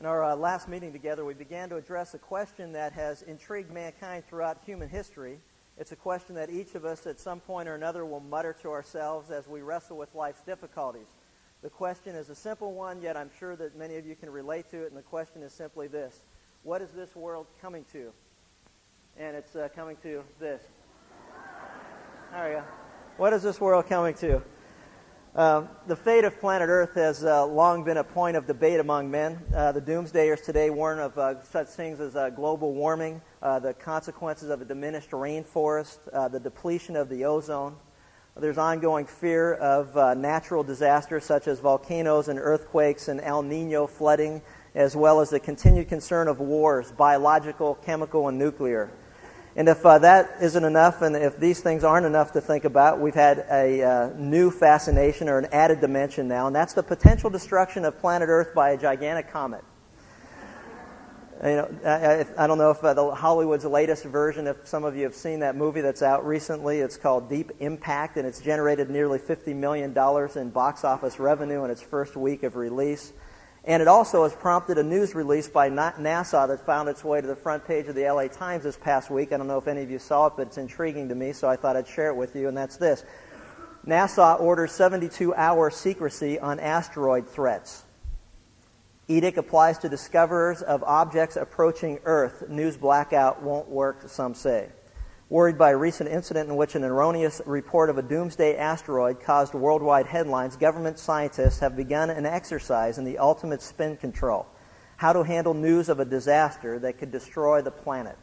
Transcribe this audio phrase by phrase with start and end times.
[0.00, 3.70] In our uh, last meeting together, we began to address a question that has intrigued
[3.70, 5.38] mankind throughout human history.
[5.76, 8.70] It's a question that each of us at some point or another will mutter to
[8.70, 11.08] ourselves as we wrestle with life's difficulties.
[11.60, 14.70] The question is a simple one, yet I'm sure that many of you can relate
[14.70, 16.22] to it, and the question is simply this
[16.62, 18.10] What is this world coming to?
[19.18, 20.62] And it's uh, coming to this.
[22.32, 22.64] There we go.
[23.18, 24.40] What is this world coming to?
[25.32, 29.08] Uh, the fate of planet Earth has uh, long been a point of debate among
[29.08, 29.40] men.
[29.54, 34.50] Uh, the doomsdayers today warn of uh, such things as uh, global warming, the consequences
[34.50, 35.98] of a diminished rainforest,
[36.32, 37.76] the depletion of the ozone.
[38.36, 44.42] There's ongoing fear of natural disasters such as volcanoes and earthquakes and El Nino flooding,
[44.74, 48.90] as well as the continued concern of wars, biological, chemical, and nuclear.
[49.56, 53.00] And if uh, that isn't enough, and if these things aren't enough to think about,
[53.00, 57.30] we've had a uh, new fascination or an added dimension now, and that's the potential
[57.30, 59.64] destruction of planet Earth by a gigantic comet.
[61.42, 64.94] You know, I, I don't know if uh, the Hollywood's latest version, if some of
[64.94, 68.90] you have seen that movie that's out recently, it's called Deep Impact, and it's generated
[68.90, 69.96] nearly $50 million
[70.36, 73.10] in box office revenue in its first week of release.
[73.64, 77.26] And it also has prompted a news release by NASA that found its way to
[77.26, 79.32] the front page of the LA Times this past week.
[79.32, 81.46] I don't know if any of you saw it, but it's intriguing to me, so
[81.48, 83.04] I thought I'd share it with you, and that's this.
[83.86, 87.82] NASA orders 72 hour secrecy on asteroid threats.
[89.08, 92.48] Edict applies to discoverers of objects approaching Earth.
[92.48, 94.68] News blackout won't work, some say.
[95.30, 99.54] Worried by a recent incident in which an erroneous report of a doomsday asteroid caused
[99.54, 104.44] worldwide headlines, government scientists have begun an exercise in the ultimate spin control
[104.96, 108.18] how to handle news of a disaster that could destroy the planet.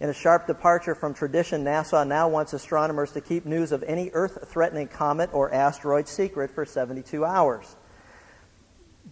[0.00, 4.10] In a sharp departure from tradition, NASA now wants astronomers to keep news of any
[4.14, 7.76] Earth threatening comet or asteroid secret for 72 hours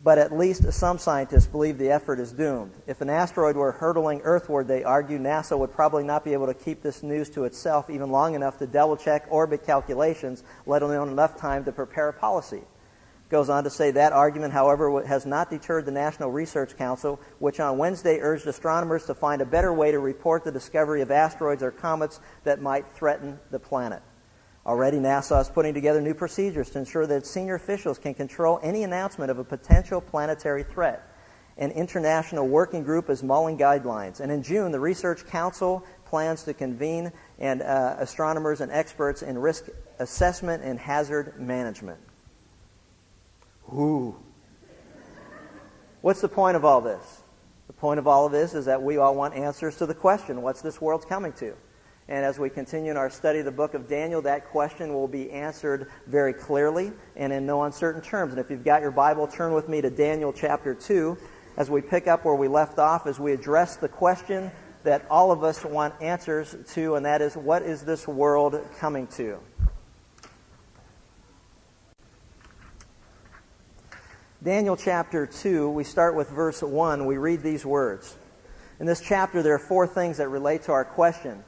[0.05, 2.73] but at least some scientists believe the effort is doomed.
[2.89, 6.55] If an asteroid were hurtling earthward, they argue NASA would probably not be able to
[6.55, 11.09] keep this news to itself even long enough to double check orbit calculations, let alone
[11.09, 12.63] enough time to prepare a policy.
[13.31, 17.61] Goes on to say that argument, however, has not deterred the National Research Council, which
[17.61, 21.63] on Wednesday urged astronomers to find a better way to report the discovery of asteroids
[21.63, 24.03] or comets that might threaten the planet.
[24.65, 28.85] Already, NASA is putting together new procedures to ensure that senior officials can control any
[28.85, 31.03] announcement of a potential planetary threat.
[31.59, 34.21] An international working group is mulling guidelines.
[34.21, 39.37] And in June, the Research Council plans to convene and uh, astronomers and experts in
[39.37, 39.65] risk
[39.99, 41.99] assessment and hazard management.
[43.73, 44.15] Ooh.
[46.03, 47.23] What's the point of all this?
[47.67, 50.43] The point of all of this is that we all want answers to the question
[50.43, 51.55] what's this world coming to?
[52.13, 55.09] And as we continue in our study of the book of Daniel, that question will
[55.09, 58.35] be answered very clearly and in no uncertain terms.
[58.35, 61.17] And if you've got your Bible, turn with me to Daniel chapter 2
[61.57, 64.51] as we pick up where we left off, as we address the question
[64.85, 69.07] that all of us want answers to, and that is what is this world coming
[69.07, 69.39] to?
[74.43, 77.07] Daniel chapter 2, we start with verse 1.
[77.07, 78.15] We read these words.
[78.81, 81.43] In this chapter, there are four things that relate to our question.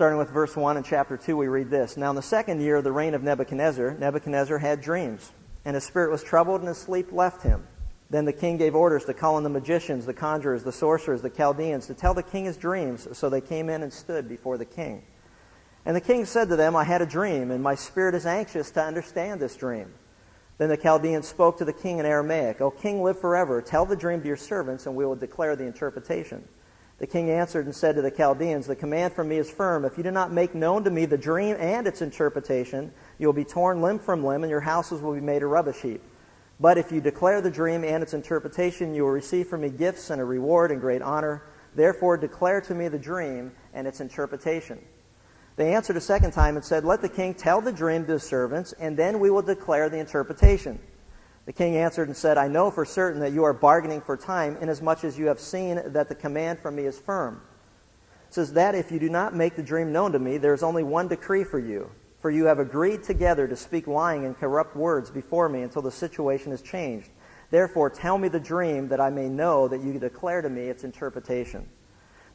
[0.00, 1.98] Starting with verse 1 in chapter 2, we read this.
[1.98, 5.30] Now, in the second year of the reign of Nebuchadnezzar, Nebuchadnezzar had dreams,
[5.66, 7.66] and his spirit was troubled, and his sleep left him.
[8.08, 11.28] Then the king gave orders to call in the magicians, the conjurers, the sorcerers, the
[11.28, 13.08] Chaldeans, to tell the king his dreams.
[13.12, 15.02] So they came in and stood before the king.
[15.84, 18.70] And the king said to them, I had a dream, and my spirit is anxious
[18.70, 19.92] to understand this dream.
[20.56, 23.60] Then the Chaldeans spoke to the king in Aramaic, O king, live forever.
[23.60, 26.48] Tell the dream to your servants, and we will declare the interpretation.
[27.00, 29.86] The king answered and said to the Chaldeans, The command from me is firm.
[29.86, 33.32] If you do not make known to me the dream and its interpretation, you will
[33.32, 36.02] be torn limb from limb, and your houses will be made a rubbish heap.
[36.60, 40.10] But if you declare the dream and its interpretation, you will receive from me gifts
[40.10, 41.42] and a reward and great honor.
[41.74, 44.78] Therefore, declare to me the dream and its interpretation.
[45.56, 48.24] They answered a second time and said, Let the king tell the dream to his
[48.24, 50.78] servants, and then we will declare the interpretation.
[51.50, 54.56] The king answered and said, I know for certain that you are bargaining for time,
[54.60, 57.42] inasmuch as you have seen that the command from me is firm.
[58.28, 60.62] It says that if you do not make the dream known to me, there is
[60.62, 61.90] only one decree for you.
[62.20, 65.90] For you have agreed together to speak lying and corrupt words before me until the
[65.90, 67.10] situation is changed.
[67.50, 70.84] Therefore, tell me the dream that I may know that you declare to me its
[70.84, 71.68] interpretation.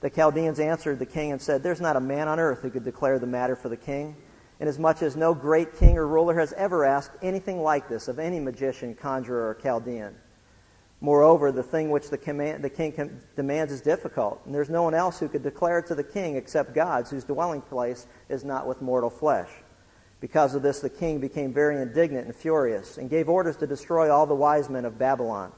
[0.01, 2.83] The Chaldeans answered the king and said, There's not a man on earth who could
[2.83, 4.18] declare the matter for the king
[4.60, 8.40] inasmuch as no great king or ruler has ever asked anything like this of any
[8.40, 10.16] magician, conjurer, or Chaldean.
[11.02, 14.84] Moreover, the thing which the, command, the king com- demands is difficult, and there's no
[14.84, 18.44] one else who could declare it to the king except God's, whose dwelling place is
[18.44, 19.50] not with mortal flesh.
[20.22, 24.10] Because of this, the king became very indignant and furious, and gave orders to destroy
[24.10, 25.52] all the wise men of Babylon.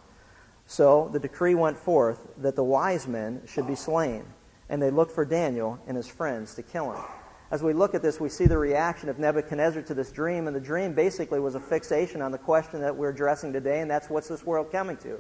[0.66, 4.26] So the decree went forth that the wise men should be slain,
[4.68, 7.04] and they looked for Daniel and his friends to kill him.
[7.50, 10.56] As we look at this, we see the reaction of Nebuchadnezzar to this dream, and
[10.56, 14.10] the dream basically was a fixation on the question that we're addressing today, and that's
[14.10, 15.08] what's this world coming to?
[15.08, 15.20] You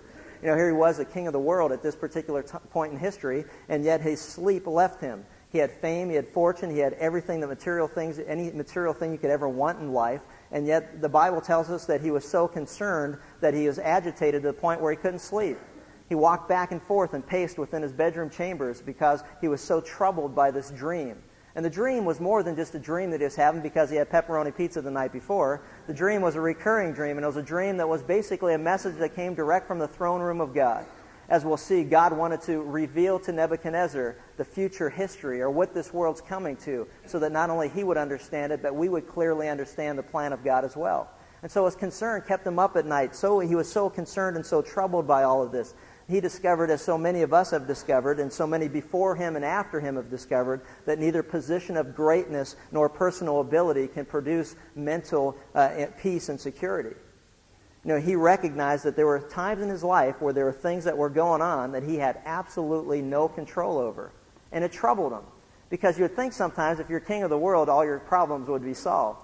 [0.50, 3.00] know, here he was, the king of the world at this particular t- point in
[3.00, 5.26] history, and yet his sleep left him.
[5.54, 9.14] He had fame, he had fortune, he had everything, the material things, any material thing
[9.14, 10.22] you could ever want in life,
[10.52, 14.42] and yet the Bible tells us that he was so concerned that he was agitated
[14.42, 15.58] to the point where he couldn't sleep.
[16.10, 19.80] He walked back and forth and paced within his bedroom chambers because he was so
[19.80, 21.16] troubled by this dream.
[21.57, 23.95] And the dream was more than just a dream that he was having because he
[23.95, 25.59] had pepperoni pizza the night before.
[25.88, 28.59] The dream was a recurring dream, and it was a dream that was basically a
[28.59, 30.86] message that came direct from the throne room of God.
[31.30, 35.92] As we'll see, God wanted to reveal to Nebuchadnezzar the future history or what this
[35.92, 39.50] world's coming to so that not only he would understand it, but we would clearly
[39.50, 41.09] understand the plan of God as well.
[41.42, 43.15] And so his concern kept him up at night.
[43.15, 45.74] So he was so concerned and so troubled by all of this
[46.09, 49.44] he discovered, as so many of us have discovered, and so many before him and
[49.44, 55.38] after him have discovered, that neither position of greatness nor personal ability can produce mental
[55.54, 56.95] uh, peace and security.
[57.83, 60.86] You know, he recognized that there were times in his life where there were things
[60.86, 64.12] that were going on that he had absolutely no control over.
[64.51, 65.24] And it troubled him.
[65.69, 68.63] Because you would think sometimes if you're king of the world, all your problems would
[68.63, 69.19] be solved.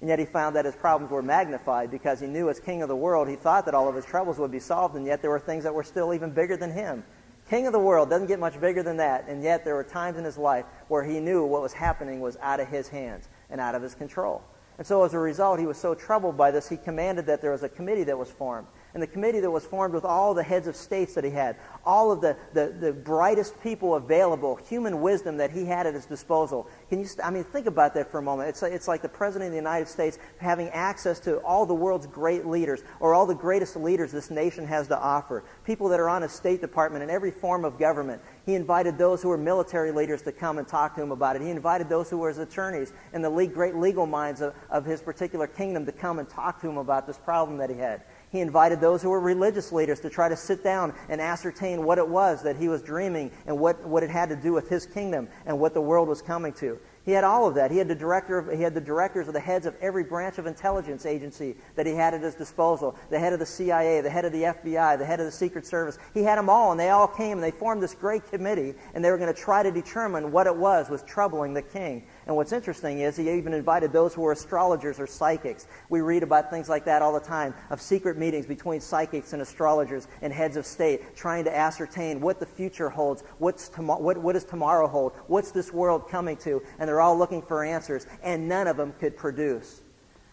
[0.00, 2.88] And yet he found that his problems were magnified because he knew as king of
[2.88, 5.30] the world, he thought that all of his troubles would be solved, and yet there
[5.30, 7.02] were things that were still even bigger than him.
[7.50, 10.18] King of the world doesn't get much bigger than that, and yet there were times
[10.18, 13.60] in his life where he knew what was happening was out of his hands and
[13.60, 14.42] out of his control.
[14.76, 17.50] And so as a result, he was so troubled by this, he commanded that there
[17.50, 20.42] was a committee that was formed and the committee that was formed with all the
[20.42, 25.00] heads of states that he had, all of the, the, the brightest people available, human
[25.00, 26.68] wisdom that he had at his disposal.
[26.88, 28.48] Can you, I mean, think about that for a moment.
[28.48, 32.06] It's it's like the President of the United States having access to all the world's
[32.06, 35.44] great leaders, or all the greatest leaders this nation has to offer.
[35.64, 38.22] People that are on a State Department and every form of government.
[38.46, 41.42] He invited those who were military leaders to come and talk to him about it.
[41.42, 45.02] He invited those who were his attorneys and the great legal minds of, of his
[45.02, 48.02] particular kingdom to come and talk to him about this problem that he had.
[48.30, 51.96] He invited those who were religious leaders to try to sit down and ascertain what
[51.98, 54.84] it was that he was dreaming and what, what it had to do with his
[54.84, 56.78] kingdom and what the world was coming to.
[57.08, 57.70] He had all of that.
[57.70, 60.36] He had the director of, he had the directors of the heads of every branch
[60.36, 62.96] of intelligence agency that he had at his disposal.
[63.08, 65.64] The head of the CIA, the head of the FBI, the head of the Secret
[65.64, 65.98] Service.
[66.12, 69.02] He had them all, and they all came and they formed this great committee, and
[69.02, 72.04] they were going to try to determine what it was was troubling the king.
[72.28, 75.66] And what's interesting is he even invited those who were astrologers or psychics.
[75.88, 79.40] We read about things like that all the time of secret meetings between psychics and
[79.40, 84.18] astrologers and heads of state trying to ascertain what the future holds, what's tom- what,
[84.18, 88.06] what does tomorrow hold, what's this world coming to, and they're all looking for answers,
[88.22, 89.80] and none of them could produce.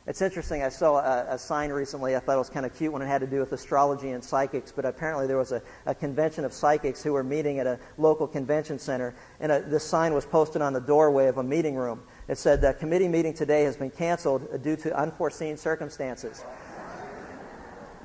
[0.07, 0.61] It's interesting.
[0.61, 2.15] I saw a, a, sign recently.
[2.15, 4.23] I thought it was kind of cute when it had to do with astrology and
[4.23, 4.71] psychics.
[4.71, 8.27] But apparently, there was a, a convention of psychics who were meeting at a local
[8.27, 12.03] convention center, and a, this sign was posted on the doorway of a meeting room.
[12.27, 16.43] It said, "The committee meeting today has been canceled due to unforeseen circumstances."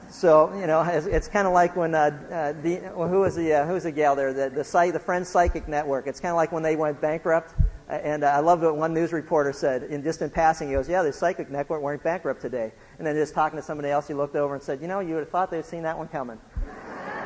[0.09, 3.37] So you know, it's, it's kind of like when uh, uh, the, well, who was
[3.37, 4.33] the uh, who was the gal there?
[4.33, 6.07] The the, the Friends Psychic Network.
[6.07, 7.55] It's kind of like when they went bankrupt
[7.91, 10.89] and uh, I love what one news reporter said, in, just in passing, he goes,
[10.89, 12.73] yeah, the psychic network went bankrupt today.
[12.99, 15.15] And then just talking to somebody else, he looked over and said, you know, you
[15.15, 16.39] would have thought they'd seen that one coming.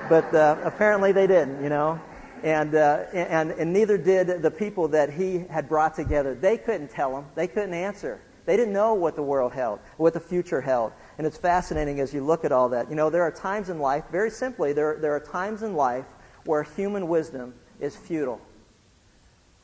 [0.09, 2.01] but uh, apparently they didn't, you know.
[2.43, 6.35] And, uh, and, and neither did the people that he had brought together.
[6.35, 7.27] They couldn't tell him.
[7.35, 8.21] They couldn't answer.
[8.47, 10.93] They didn't know what the world held, what the future held.
[11.17, 12.91] And it's fascinating as you look at all that.
[12.91, 16.05] You know, there are times in life, very simply, there, there are times in life
[16.45, 18.41] where human wisdom is futile.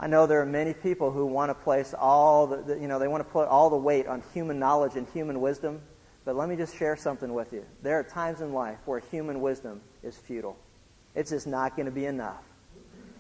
[0.02, 3.07] I know there are many people who want to place all the, you know, they
[3.07, 5.83] want to put all the weight on human knowledge and human wisdom.
[6.25, 7.66] But let me just share something with you.
[7.83, 10.57] There are times in life where human wisdom is futile.
[11.14, 12.42] It's just not going to be enough.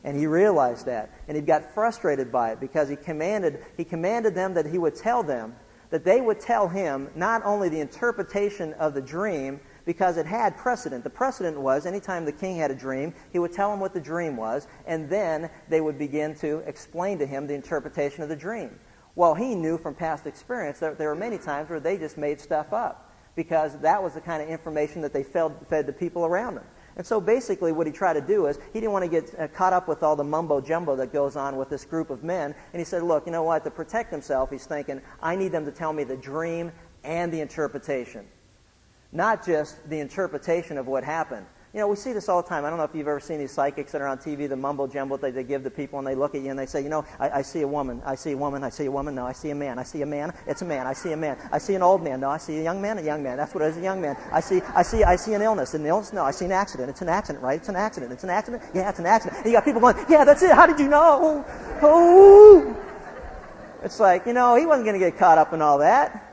[0.04, 1.10] And he realized that.
[1.28, 4.96] And he got frustrated by it because he commanded, he commanded them that he would
[4.96, 5.54] tell them
[5.90, 9.60] that they would tell him not only the interpretation of the dream,
[9.90, 11.02] because it had precedent.
[11.02, 13.98] The precedent was anytime the king had a dream, he would tell him what the
[13.98, 18.36] dream was, and then they would begin to explain to him the interpretation of the
[18.36, 18.78] dream.
[19.16, 22.40] Well, he knew from past experience that there were many times where they just made
[22.40, 26.54] stuff up because that was the kind of information that they fed, the people around
[26.54, 26.66] them.
[26.96, 29.48] And so basically, what he tried to do is he didn't want to get uh,
[29.48, 32.54] caught up with all the mumbo jumbo that goes on with this group of men.
[32.72, 33.64] And he said, Look, you know what?
[33.64, 36.70] To protect himself, he's thinking, I need them to tell me the dream
[37.02, 38.28] and the interpretation.
[39.12, 42.64] Not just the interpretation of what happened, You know, we see this all the time.
[42.64, 44.88] I don't know if you've ever seen these psychics that are on TV, the mumbo
[44.88, 46.88] jumbo that they give to people, and they look at you and they say, you
[46.88, 49.24] know, I, I see a woman, I see a woman, I see a woman, no,
[49.24, 51.38] I see a man, I see a man, it's a man, I see a man,
[51.52, 53.54] I see an old man, no, I see a young man, a young man, that's
[53.54, 54.16] what it is, a young man.
[54.32, 56.90] I see, I see, I see an illness, an illness, no, I see an accident,
[56.90, 57.60] it's an accident, right?
[57.60, 59.38] It's an accident, it's an accident, yeah, it's an accident.
[59.38, 61.44] And you got people going, yeah, that's it, how did you know?
[61.82, 62.76] Oh.
[63.84, 66.29] It's like, you know, he wasn't going to get caught up in all that.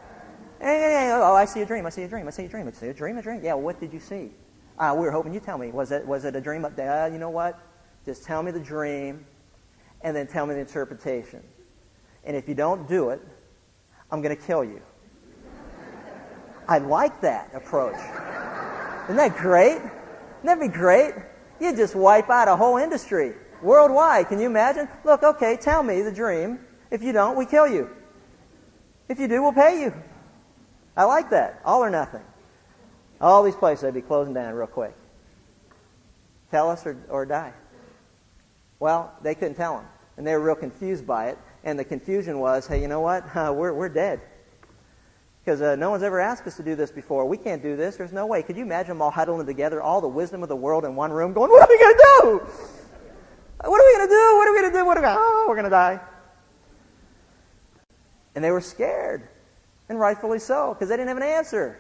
[0.62, 2.88] Oh, I see a dream, I see a dream, I see a dream, I see
[2.88, 3.42] a dream, a dream.
[3.44, 4.32] Yeah, well, what did you see?
[4.80, 5.72] Uh, we were hoping you'd tell me.
[5.72, 6.66] Was it, was it a dream?
[6.66, 7.60] up Uh, you know what?
[8.06, 9.26] Just tell me the dream
[10.02, 11.44] and then tell me the interpretation.
[12.24, 13.22] And if you don't do it,
[14.12, 14.82] I'm going to kill you.
[16.68, 17.96] I like that approach.
[19.06, 19.76] Isn't that great?
[19.76, 21.14] Wouldn't that be great?
[21.60, 24.28] You just wipe out a whole industry worldwide.
[24.28, 24.88] Can you imagine?
[25.04, 26.60] Look, okay, tell me the dream.
[26.92, 27.90] If you don't, we kill you.
[29.10, 29.94] If you do, we'll pay you.
[30.98, 31.62] I like that.
[31.64, 32.24] All or nothing.
[33.22, 34.96] All these places they'd be closing down real quick.
[36.52, 37.54] Tell us or, or die.
[38.80, 39.86] Well, they couldn't tell them.
[40.18, 41.38] And they were real confused by it.
[41.64, 43.24] And the confusion was, hey, you know what?
[43.36, 44.22] Uh, we're, we're dead.
[45.44, 47.26] Because uh, no one's ever asked us to do this before.
[47.26, 47.96] We can't do this.
[47.96, 48.42] There's no way.
[48.42, 51.12] Could you imagine them all huddling together, all the wisdom of the world in one
[51.12, 52.38] room, going, what are we going to do?
[53.64, 54.36] What are we going to do?
[54.36, 54.86] What are we going to do?
[54.86, 56.00] What are we to Oh, we're going to die.
[58.36, 59.30] And they were scared.
[59.90, 61.78] And rightfully so, because they didn't have an answer.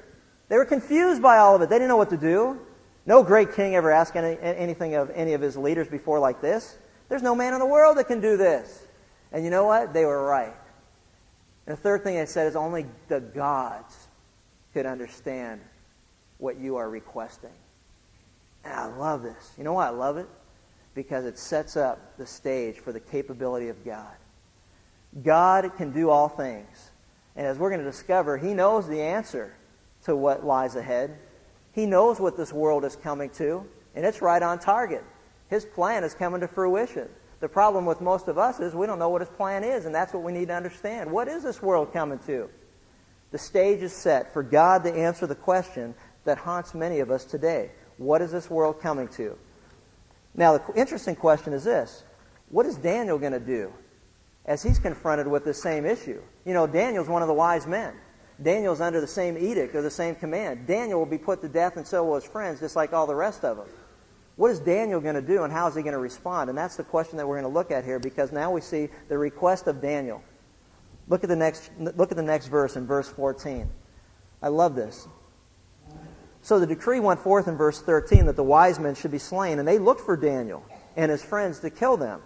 [0.49, 1.69] They were confused by all of it.
[1.69, 2.59] They didn't know what to do.
[3.05, 6.77] No great king ever asked any, anything of any of his leaders before like this.
[7.09, 8.81] There's no man in the world that can do this.
[9.31, 9.93] And you know what?
[9.93, 10.53] They were right.
[11.65, 13.95] And the third thing they said is only the gods
[14.73, 15.61] could understand
[16.37, 17.51] what you are requesting.
[18.63, 19.51] And I love this.
[19.57, 20.27] You know why I love it?
[20.95, 24.13] Because it sets up the stage for the capability of God.
[25.23, 26.86] God can do all things.
[27.37, 29.53] And as we're going to discover, He knows the answer
[30.05, 31.17] to what lies ahead.
[31.71, 33.63] He knows what this world is coming to,
[33.95, 35.03] and it's right on target.
[35.47, 37.07] His plan is coming to fruition.
[37.39, 39.93] The problem with most of us is we don't know what his plan is, and
[39.93, 41.11] that's what we need to understand.
[41.11, 42.49] What is this world coming to?
[43.31, 47.23] The stage is set for God to answer the question that haunts many of us
[47.23, 47.71] today.
[47.97, 49.37] What is this world coming to?
[50.33, 52.03] Now, the interesting question is this
[52.49, 53.71] What is Daniel going to do
[54.47, 56.21] as he's confronted with the same issue?
[56.45, 57.93] You know, Daniel's one of the wise men.
[58.41, 60.67] Daniel's under the same edict or the same command.
[60.67, 63.15] Daniel will be put to death, and so will his friends, just like all the
[63.15, 63.67] rest of them.
[64.35, 66.49] What is Daniel going to do, and how is he going to respond?
[66.49, 68.89] And that's the question that we're going to look at here, because now we see
[69.09, 70.21] the request of Daniel.
[71.07, 73.67] Look at the next, look at the next verse in verse 14.
[74.41, 75.07] I love this.
[76.43, 79.57] So the decree went forth in verse 13 that the wise men should be slain,
[79.57, 80.63] and they looked for Daniel
[80.95, 82.21] and his friends to kill them.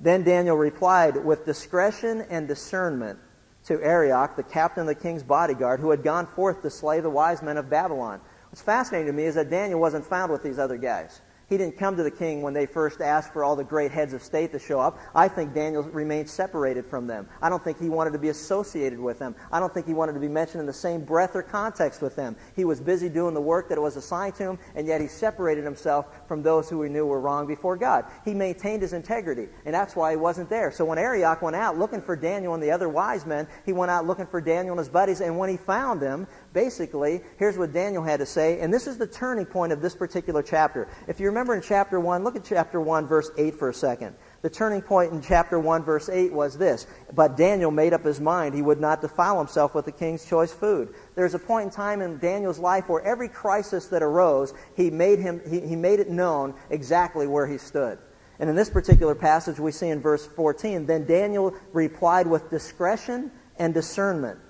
[0.00, 3.18] Then Daniel replied, With discretion and discernment,
[3.66, 7.10] to Arioch, the captain of the king's bodyguard, who had gone forth to slay the
[7.10, 8.20] wise men of Babylon.
[8.48, 11.20] What's fascinating to me is that Daniel wasn't found with these other guys.
[11.50, 14.14] He didn't come to the king when they first asked for all the great heads
[14.14, 15.00] of state to show up.
[15.16, 17.28] I think Daniel remained separated from them.
[17.42, 19.34] I don't think he wanted to be associated with them.
[19.50, 22.14] I don't think he wanted to be mentioned in the same breath or context with
[22.14, 22.36] them.
[22.54, 25.64] He was busy doing the work that was assigned to him, and yet he separated
[25.64, 28.04] himself from those who he knew were wrong before God.
[28.24, 30.70] He maintained his integrity, and that's why he wasn't there.
[30.70, 33.90] So when Arioch went out looking for Daniel and the other wise men, he went
[33.90, 37.72] out looking for Daniel and his buddies, and when he found them, basically, here's what
[37.72, 40.88] Daniel had to say, and this is the turning point of this particular chapter.
[41.08, 44.16] If you remember in chapter 1, look at chapter 1, verse 8 for a second.
[44.42, 46.86] The turning point in chapter 1, verse 8 was this.
[47.12, 50.52] But Daniel made up his mind he would not defile himself with the king's choice
[50.52, 50.94] food.
[51.14, 55.18] There's a point in time in Daniel's life where every crisis that arose, he made,
[55.18, 57.98] him, he, he made it known exactly where he stood.
[58.38, 63.30] And in this particular passage, we see in verse 14, then Daniel replied with discretion
[63.58, 64.40] and discernment.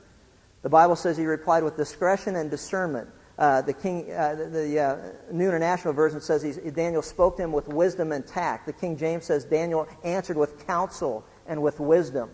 [0.62, 3.08] The Bible says he replied with discretion and discernment.
[3.38, 4.98] Uh, the King, uh, the, the uh,
[5.32, 6.42] New International Version says
[6.74, 8.66] Daniel spoke to him with wisdom and tact.
[8.66, 12.30] The King James says Daniel answered with counsel and with wisdom.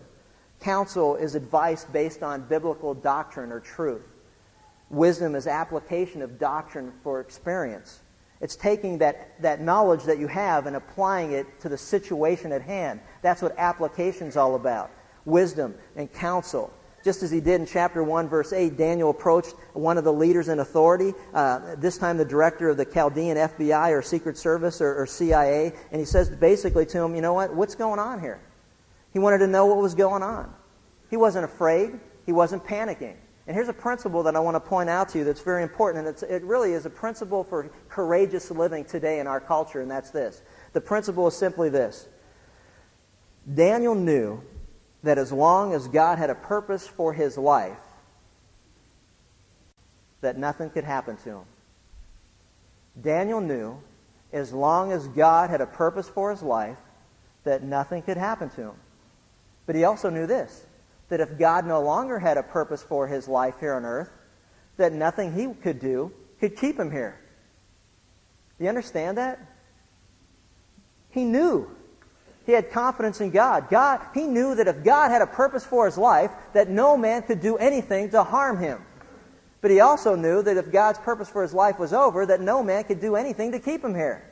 [0.59, 4.03] Counsel is advice based on biblical doctrine or truth.
[4.89, 7.97] Wisdom is application of doctrine for experience.
[8.41, 12.61] It's taking that, that knowledge that you have and applying it to the situation at
[12.61, 12.99] hand.
[13.21, 14.91] That's what application is all about.
[15.25, 16.71] Wisdom and counsel.
[17.07, 20.49] Just as he did in chapter 1, verse 8, Daniel approached one of the leaders
[20.49, 24.93] in authority, uh, this time the director of the Chaldean FBI or Secret Service or,
[24.93, 27.55] or CIA, and he says basically to him, You know what?
[27.55, 28.41] What's going on here?
[29.13, 30.53] He wanted to know what was going on.
[31.09, 33.15] He wasn't afraid, he wasn't panicking.
[33.47, 36.07] And here's a principle that I want to point out to you that's very important,
[36.07, 40.09] and it really is a principle for courageous living today in our culture, and that's
[40.09, 40.41] this.
[40.73, 42.05] The principle is simply this
[43.55, 44.43] Daniel knew
[45.07, 47.77] that as long as God had a purpose for his life,
[50.19, 51.45] that nothing could happen to him.
[53.01, 53.79] Daniel knew
[54.33, 56.77] as long as God had a purpose for his life
[57.45, 58.73] that nothing could happen to him.
[59.65, 60.65] But he also knew this
[61.07, 64.09] that if God no longer had a purpose for his life here on earth,
[64.75, 66.11] that nothing he could do
[66.41, 67.17] could keep him here.
[68.57, 69.39] Do you understand that?
[71.11, 71.76] He knew.
[72.47, 73.69] He had confidence in God.
[73.69, 77.23] God, he knew that if God had a purpose for his life, that no man
[77.23, 78.81] could do anything to harm him.
[79.59, 82.63] But he also knew that if God's purpose for his life was over, that no
[82.63, 84.23] man could do anything to keep him here.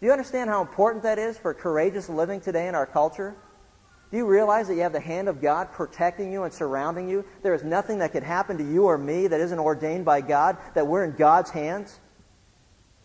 [0.00, 3.36] Do you understand how important that is for courageous living today in our culture?
[4.10, 7.24] Do you realize that you have the hand of God protecting you and surrounding you?
[7.44, 10.56] There is nothing that could happen to you or me that isn't ordained by God,
[10.74, 11.96] that we're in God's hands.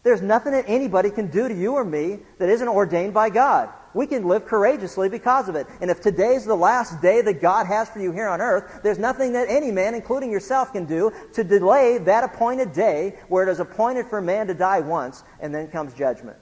[0.01, 3.69] There's nothing that anybody can do to you or me that isn't ordained by God.
[3.93, 5.67] We can live courageously because of it.
[5.81, 8.99] And if today's the last day that God has for you here on earth, there's
[8.99, 13.51] nothing that any man, including yourself, can do to delay that appointed day where it
[13.51, 16.37] is appointed for man to die once and then comes judgment.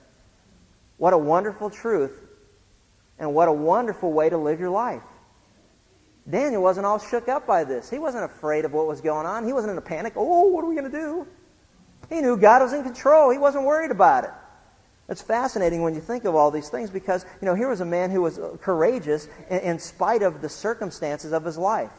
[0.97, 2.13] What a wonderful truth
[3.17, 5.03] and what a wonderful way to live your life.
[6.29, 7.89] Daniel wasn't all shook up by this.
[7.89, 9.45] He wasn't afraid of what was going on.
[9.45, 10.13] He wasn't in a panic.
[10.15, 11.27] Oh, what are we going to do?
[12.09, 13.31] He knew God was in control.
[13.31, 14.31] He wasn't worried about it.
[15.09, 17.85] It's fascinating when you think of all these things because, you know, here was a
[17.85, 21.91] man who was courageous in, in spite of the circumstances of his life.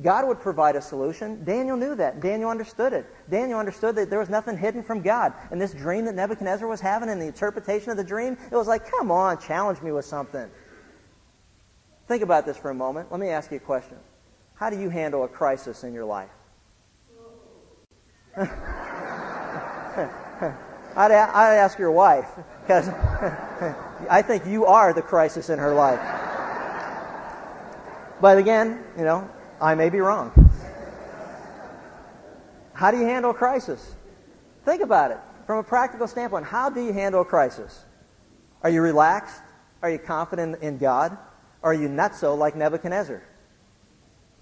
[0.00, 1.44] God would provide a solution.
[1.44, 2.20] Daniel knew that.
[2.20, 3.06] Daniel understood it.
[3.30, 5.32] Daniel understood that there was nothing hidden from God.
[5.50, 8.68] And this dream that Nebuchadnezzar was having and the interpretation of the dream, it was
[8.68, 10.48] like, come on, challenge me with something.
[12.06, 13.10] Think about this for a moment.
[13.10, 13.96] Let me ask you a question.
[14.54, 16.30] How do you handle a crisis in your life?
[20.96, 22.28] I'd, a- I'd ask your wife,
[22.62, 22.88] because
[24.08, 26.00] I think you are the crisis in her life.
[28.20, 29.28] But again, you know,
[29.60, 30.32] I may be wrong.
[32.72, 33.94] How do you handle crisis?
[34.64, 36.44] Think about it from a practical standpoint.
[36.46, 37.84] How do you handle crisis?
[38.62, 39.40] Are you relaxed?
[39.82, 41.16] Are you confident in God?
[41.62, 43.22] Or are you not so like Nebuchadnezzar?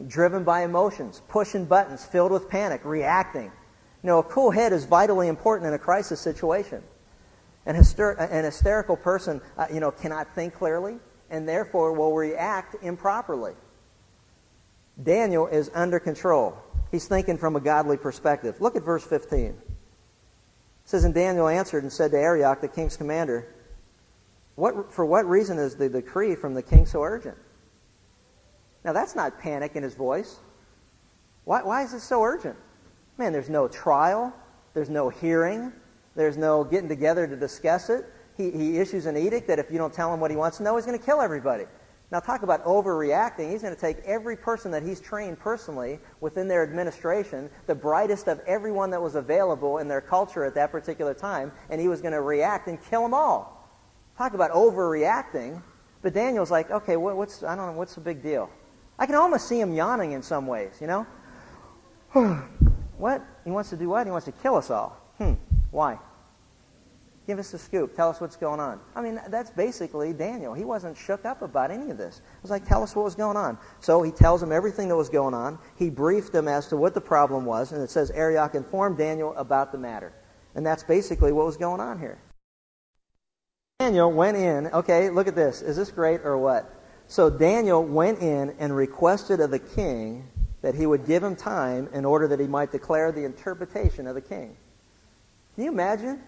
[0.06, 3.52] Driven by emotions, pushing buttons, filled with panic, reacting.
[4.04, 6.82] You know, a cool head is vitally important in a crisis situation.
[7.64, 10.99] An, hyster- an hysterical person, uh, you know, cannot think clearly
[11.30, 13.54] and therefore will react improperly.
[15.02, 16.54] Daniel is under control.
[16.90, 18.60] He's thinking from a godly perspective.
[18.60, 19.40] Look at verse 15.
[19.47, 19.56] It
[20.84, 23.49] says, And Daniel answered and said to Arioch, the king's commander,
[24.54, 27.38] what, For what reason is the decree from the king so urgent?
[28.84, 30.36] Now, that's not panic in his voice.
[31.45, 32.58] Why, why is it so urgent?
[33.19, 34.33] Man, there's no trial,
[34.75, 35.73] there's no hearing,
[36.17, 38.05] there's no getting together to discuss it.
[38.37, 40.63] He, he issues an edict that if you don't tell him what he wants to
[40.63, 41.65] know, he's going to kill everybody.
[42.11, 43.50] Now, talk about overreacting.
[43.50, 48.29] He's going to take every person that he's trained personally within their administration, the brightest
[48.29, 52.00] of everyone that was available in their culture at that particular time, and he was
[52.00, 53.69] going to react and kill them all.
[54.19, 55.63] Talk about overreacting.
[56.03, 58.50] But Daniel's like, okay, what, what's I don't know, what's the big deal?
[58.99, 61.07] I can almost see him yawning in some ways, you know.
[62.99, 63.23] what?
[63.45, 64.07] He wants to do what?
[64.07, 64.97] He wants to kill us all.
[65.19, 65.35] Hmm.
[65.71, 65.99] Why?
[67.26, 67.97] Give us the scoop.
[67.97, 68.80] Tell us what's going on.
[68.95, 70.52] I mean, that's basically Daniel.
[70.52, 72.19] He wasn't shook up about any of this.
[72.19, 73.57] It was like, tell us what was going on.
[73.80, 75.59] So he tells him everything that was going on.
[75.76, 79.35] He briefed him as to what the problem was, and it says Arioch informed Daniel
[79.37, 80.13] about the matter.
[80.54, 82.19] And that's basically what was going on here.
[83.80, 84.67] Daniel went in.
[84.69, 85.63] Okay, look at this.
[85.63, 86.71] Is this great or what?
[87.07, 90.28] So Daniel went in and requested of the king
[90.65, 94.15] that he would give him time in order that he might declare the interpretation of
[94.15, 94.57] the king.
[95.55, 96.23] Can you imagine?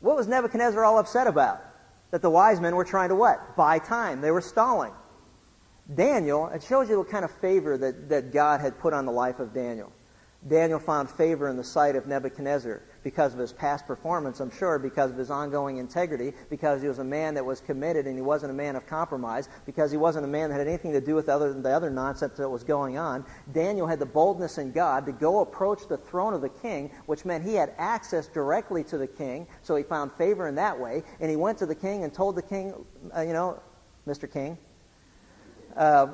[0.00, 1.62] What was Nebuchadnezzar all upset about?
[2.10, 3.56] That the wise men were trying to what?
[3.56, 4.20] Buy time.
[4.20, 4.92] They were stalling.
[5.94, 9.12] Daniel, it shows you what kind of favor that, that God had put on the
[9.12, 9.92] life of Daniel.
[10.48, 14.78] Daniel found favor in the sight of Nebuchadnezzar because of his past performance, I'm sure,
[14.78, 18.22] because of his ongoing integrity, because he was a man that was committed and he
[18.22, 21.14] wasn't a man of compromise, because he wasn't a man that had anything to do
[21.14, 23.24] with other than the other nonsense that was going on.
[23.52, 27.24] Daniel had the boldness in God to go approach the throne of the king, which
[27.24, 31.02] meant he had access directly to the king, so he found favor in that way.
[31.20, 32.74] And he went to the king and told the king,
[33.16, 33.60] uh, you know,
[34.06, 34.30] Mr.
[34.32, 34.58] King,
[35.76, 36.08] uh,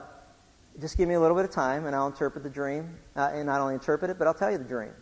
[0.80, 2.96] just give me a little bit of time and I'll interpret the dream.
[3.14, 4.92] Uh, and not only interpret it, but I'll tell you the dream.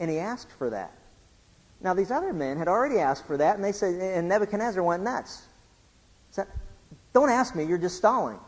[0.00, 0.92] And he asked for that.
[1.80, 5.02] Now, these other men had already asked for that, and they said, and Nebuchadnezzar went
[5.02, 5.42] nuts.
[6.30, 6.46] Said,
[7.12, 8.38] Don't ask me, you're just stalling.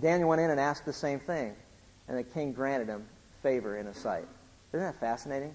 [0.00, 1.54] Daniel went in and asked the same thing,
[2.06, 3.04] and the king granted him
[3.42, 4.26] favor in his sight.
[4.72, 5.52] Isn't that fascinating?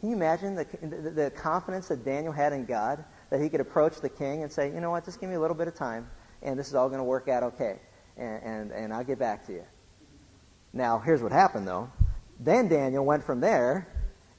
[0.00, 3.60] Can you imagine the, the, the confidence that Daniel had in God that he could
[3.60, 5.74] approach the king and say, you know what, just give me a little bit of
[5.74, 6.10] time,
[6.42, 7.78] and this is all going to work out okay
[8.20, 9.64] and, and, and I'll get back to you.
[10.72, 11.90] Now, here's what happened, though.
[12.38, 13.88] Then Daniel went from there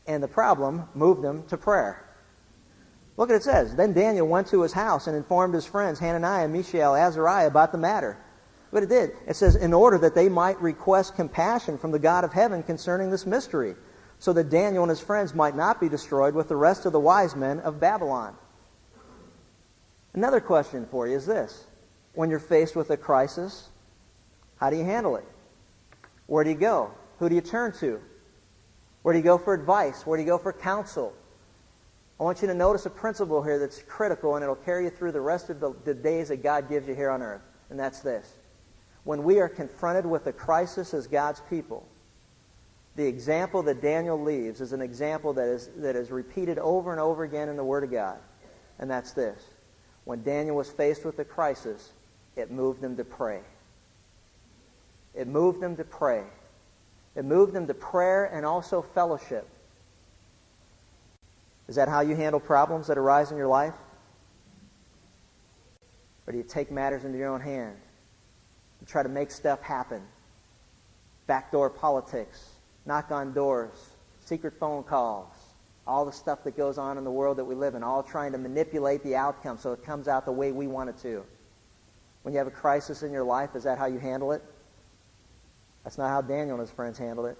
[0.08, 2.04] And the problem moved them to prayer.
[3.18, 3.76] Look what it says.
[3.76, 7.78] Then Daniel went to his house and informed his friends, Hananiah, Mishael, Azariah, about the
[7.78, 8.18] matter.
[8.72, 9.12] But it did.
[9.28, 13.12] It says, in order that they might request compassion from the God of heaven concerning
[13.12, 13.76] this mystery,
[14.18, 17.00] so that Daniel and his friends might not be destroyed with the rest of the
[17.00, 18.36] wise men of Babylon.
[20.14, 21.66] Another question for you is this.
[22.14, 23.70] When you're faced with a crisis,
[24.62, 25.26] how do you handle it?
[26.28, 26.92] Where do you go?
[27.20, 28.00] Who do you turn to?
[29.02, 30.06] Where do you go for advice?
[30.06, 31.14] Where do you go for counsel?
[32.20, 35.14] I want you to notice a principle here that's critical and it'll carry you through
[35.14, 37.42] the rest of the, the days that God gives you here on earth.
[37.72, 38.32] And that's this.
[39.04, 41.84] When we are confronted with a crisis as God's people,
[42.96, 47.02] the example that Daniel leaves is an example that is, that is repeated over and
[47.02, 48.20] over again in the Word of God.
[48.78, 49.42] And that's this.
[50.04, 51.92] When Daniel was faced with a crisis,
[52.36, 53.42] it moved him to pray.
[55.14, 56.24] It moved them to pray.
[57.16, 59.48] It moved them to prayer and also fellowship.
[61.68, 63.74] Is that how you handle problems that arise in your life?
[66.28, 67.76] Or do you take matters into your own hand
[68.80, 70.02] and try to make stuff happen?
[71.28, 72.50] Backdoor politics,
[72.86, 73.90] knock on doors,
[74.26, 75.34] secret phone calls,
[75.88, 78.32] all the stuff that goes on in the world that we live in, all trying
[78.32, 81.24] to manipulate the outcome so it comes out the way we want it to.
[82.24, 84.44] When you have a crisis in your life, is that how you handle it?
[85.84, 87.38] That's not how Daniel and his friends handled it.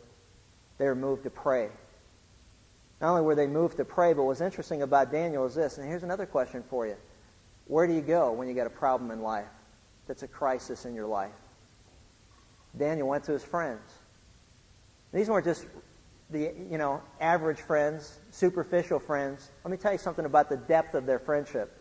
[0.78, 1.70] They were moved to pray.
[3.00, 5.88] Not only were they moved to pray, but what's interesting about Daniel is this, and
[5.88, 6.96] here's another question for you.
[7.66, 9.48] Where do you go when you get a problem in life
[10.08, 11.32] that's a crisis in your life?
[12.78, 13.82] Daniel went to his friends.
[15.14, 15.66] These weren't just
[16.30, 19.50] the you know average friends, superficial friends.
[19.64, 21.78] Let me tell you something about the depth of their friendship.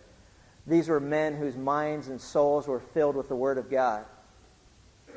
[0.67, 4.05] These were men whose minds and souls were filled with the Word of God.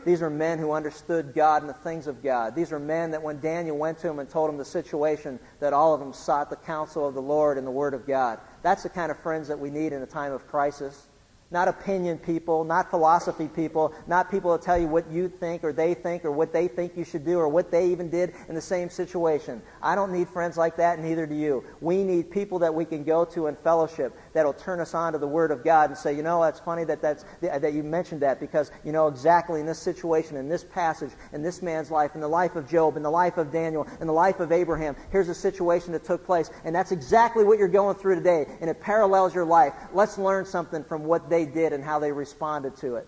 [0.05, 2.55] These are men who understood God and the things of God.
[2.55, 5.73] These are men that when Daniel went to them and told him the situation, that
[5.73, 8.39] all of them sought the counsel of the Lord and the Word of God.
[8.61, 11.07] That's the kind of friends that we need in a time of crisis
[11.53, 15.71] not opinion people, not philosophy people, not people that tell you what you think or
[15.71, 18.55] they think or what they think you should do or what they even did in
[18.55, 19.61] the same situation.
[19.81, 21.63] I don't need friends like that, neither do you.
[21.79, 25.19] We need people that we can go to in fellowship that'll turn us on to
[25.19, 28.23] the Word of God and say, you know, that's funny that, that's, that you mentioned
[28.23, 32.15] that because you know exactly in this situation, in this passage, in this man's life,
[32.15, 34.95] in the life of Job, in the life of Daniel, in the life of Abraham,
[35.11, 38.69] here's a situation that took place, and that's exactly what you're going through today, and
[38.69, 39.73] it parallels your life.
[39.93, 43.07] Let's learn something from what they they did and how they responded to it.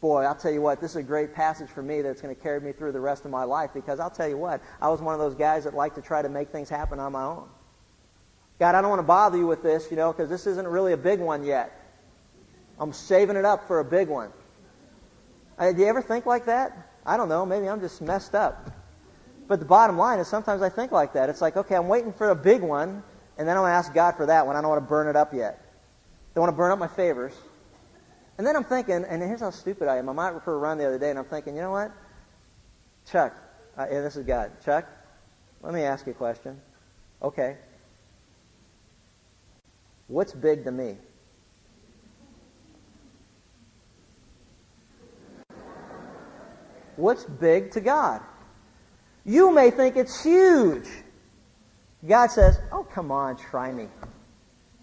[0.00, 2.40] Boy, I'll tell you what, this is a great passage for me that's going to
[2.40, 5.00] carry me through the rest of my life because I'll tell you what, I was
[5.00, 7.48] one of those guys that like to try to make things happen on my own.
[8.58, 10.92] God, I don't want to bother you with this, you know, because this isn't really
[10.92, 11.72] a big one yet.
[12.78, 14.30] I'm saving it up for a big one.
[15.58, 16.90] Uh, do you ever think like that?
[17.04, 17.46] I don't know.
[17.46, 18.70] Maybe I'm just messed up.
[19.48, 21.30] But the bottom line is sometimes I think like that.
[21.30, 23.02] It's like, okay, I'm waiting for a big one,
[23.38, 24.56] and then I'm going to ask God for that one.
[24.56, 25.65] I don't want to burn it up yet.
[26.36, 27.32] They want to burn up my favors.
[28.36, 30.10] And then I'm thinking, and here's how stupid I am.
[30.10, 31.92] I'm out for a run the other day, and I'm thinking, you know what?
[33.10, 33.34] Chuck,
[33.78, 34.52] uh, yeah, this is God.
[34.62, 34.86] Chuck,
[35.62, 36.60] let me ask you a question.
[37.22, 37.56] Okay.
[40.08, 40.98] What's big to me?
[46.96, 48.20] What's big to God?
[49.24, 50.86] You may think it's huge.
[52.06, 53.88] God says, Oh, come on, try me.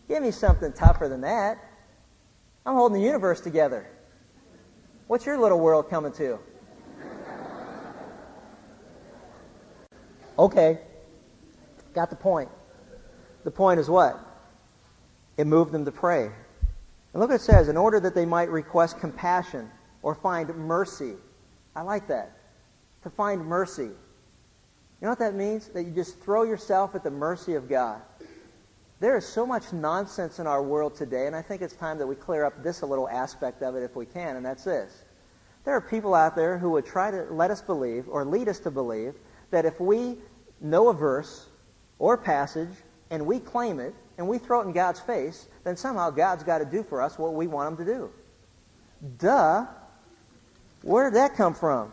[0.07, 1.57] Give me something tougher than that.
[2.65, 3.87] I'm holding the universe together.
[5.07, 6.39] What's your little world coming to?
[10.37, 10.79] Okay.
[11.93, 12.49] Got the point.
[13.43, 14.19] The point is what?
[15.37, 16.23] It moved them to pray.
[16.25, 19.69] And look what it says in order that they might request compassion
[20.01, 21.13] or find mercy.
[21.75, 22.31] I like that.
[23.03, 23.83] To find mercy.
[23.83, 23.93] You
[25.01, 25.67] know what that means?
[25.67, 28.01] That you just throw yourself at the mercy of God.
[29.03, 32.07] There is so much nonsense in our world today, and I think it's time that
[32.07, 35.03] we clear up this a little aspect of it if we can, and that's this.
[35.65, 38.59] There are people out there who would try to let us believe or lead us
[38.59, 39.13] to believe
[39.51, 40.15] that if we
[40.61, 41.45] know a verse
[41.99, 42.69] or passage
[43.09, 46.59] and we claim it and we throw it in God's face, then somehow God's got
[46.59, 48.09] to do for us what we want him to do.
[49.19, 49.65] Duh.
[50.81, 51.91] Where did that come from?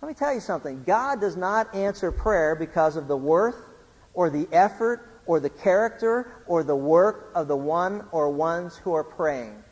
[0.00, 0.82] Let me tell you something.
[0.84, 3.62] God does not answer prayer because of the worth
[4.14, 8.94] or the effort or the character or the work of the one or ones who
[8.94, 9.62] are praying.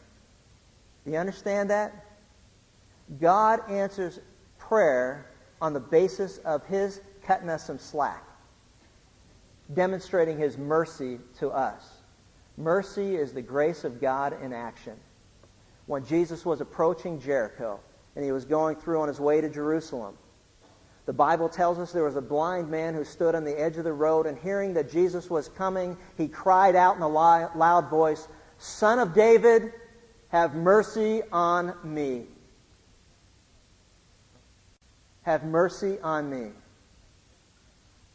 [1.04, 1.92] Do you understand that?
[3.20, 4.20] God answers
[4.58, 5.26] prayer
[5.60, 8.22] on the basis of His cutting us some slack,
[9.72, 11.82] demonstrating His mercy to us.
[12.58, 14.94] Mercy is the grace of God in action.
[15.86, 17.80] When Jesus was approaching Jericho
[18.14, 20.16] and he was going through on his way to Jerusalem,
[21.06, 23.84] The Bible tells us there was a blind man who stood on the edge of
[23.84, 28.26] the road, and hearing that Jesus was coming, he cried out in a loud voice,
[28.58, 29.72] Son of David,
[30.28, 32.24] have mercy on me.
[35.22, 36.50] Have mercy on me.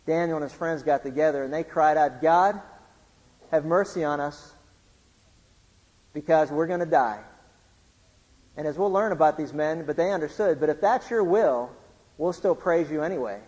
[0.06, 2.60] Daniel and his friends got together and they cried out, God,
[3.52, 4.52] have mercy on us
[6.14, 7.20] because we're going to die.
[8.58, 11.70] And as we'll learn about these men, but they understood, but if that's your will,
[12.22, 13.40] we'll still praise you anyway.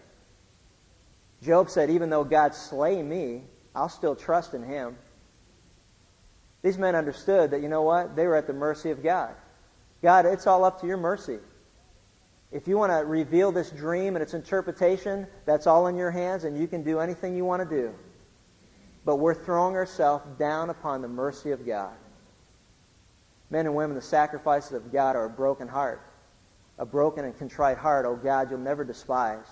[1.43, 3.43] Job said, even though God slay me,
[3.75, 4.97] I'll still trust in him.
[6.63, 8.15] These men understood that, you know what?
[8.15, 9.35] They were at the mercy of God.
[10.01, 11.37] God, it's all up to your mercy.
[12.51, 16.43] If you want to reveal this dream and its interpretation, that's all in your hands,
[16.43, 17.93] and you can do anything you want to do.
[19.05, 21.93] But we're throwing ourselves down upon the mercy of God.
[23.51, 26.01] Men and women, the sacrifices of God are a broken heart.
[26.83, 29.45] A broken and contrite heart, oh God, you'll never despise.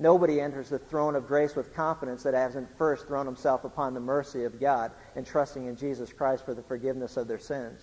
[0.00, 4.00] Nobody enters the throne of grace with confidence that hasn't first thrown himself upon the
[4.00, 7.80] mercy of God and trusting in Jesus Christ for the forgiveness of their sins.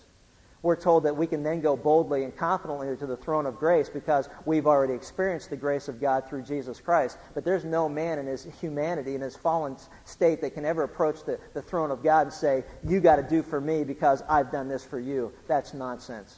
[0.62, 3.88] We're told that we can then go boldly and confidently to the throne of grace
[3.88, 7.17] because we've already experienced the grace of God through Jesus Christ.
[7.36, 11.23] But there's no man in his humanity, in his fallen state, that can ever approach
[11.23, 14.51] the, the throne of God and say, You got to do for me because I've
[14.51, 15.32] done this for you.
[15.47, 16.38] That's nonsense.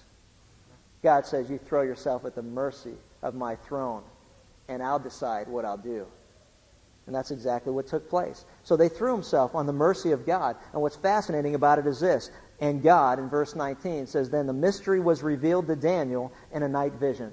[1.04, 4.04] God says, You throw yourself at the mercy of my throne,
[4.68, 6.06] and I'll decide what I'll do.
[7.08, 8.46] And that's exactly what took place.
[8.64, 10.58] So they threw himself on the mercy of God.
[10.74, 12.30] And what's fascinating about it is this
[12.62, 16.68] and God, in verse 19, says, Then the mystery was revealed to Daniel in a
[16.68, 17.32] night vision.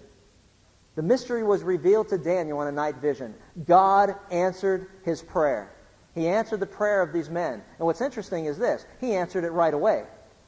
[0.94, 3.34] The mystery was revealed to Daniel in a night vision.
[3.66, 5.70] God answered his prayer.
[6.14, 7.62] He answered the prayer of these men.
[7.78, 10.04] And what's interesting is this He answered it right away.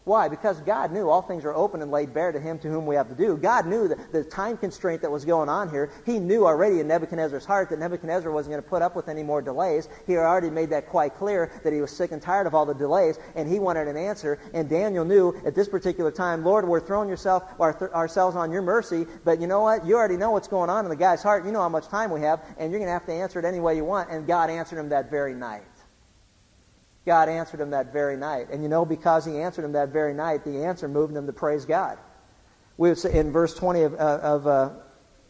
[0.08, 0.28] Why?
[0.28, 2.94] Because God knew all things are open and laid bare to him to whom we
[2.94, 3.36] have to do.
[3.36, 5.90] God knew the, the time constraint that was going on here.
[6.06, 9.22] He knew already in Nebuchadnezzar's heart that Nebuchadnezzar wasn't going to put up with any
[9.22, 9.86] more delays.
[10.06, 12.64] He had already made that quite clear that he was sick and tired of all
[12.64, 14.40] the delays, and he wanted an answer.
[14.54, 18.62] And Daniel knew at this particular time, Lord, we're throwing yourself, our, ourselves on your
[18.62, 19.84] mercy, but you know what?
[19.84, 21.44] You already know what's going on in the guy's heart.
[21.44, 23.44] You know how much time we have, and you're going to have to answer it
[23.44, 24.10] any way you want.
[24.10, 25.64] And God answered him that very night.
[27.08, 28.48] God answered him that very night.
[28.52, 31.32] And you know, because he answered him that very night, the answer moved him to
[31.32, 31.98] praise God.
[32.76, 34.70] We would say in verse 20 of, uh, of uh,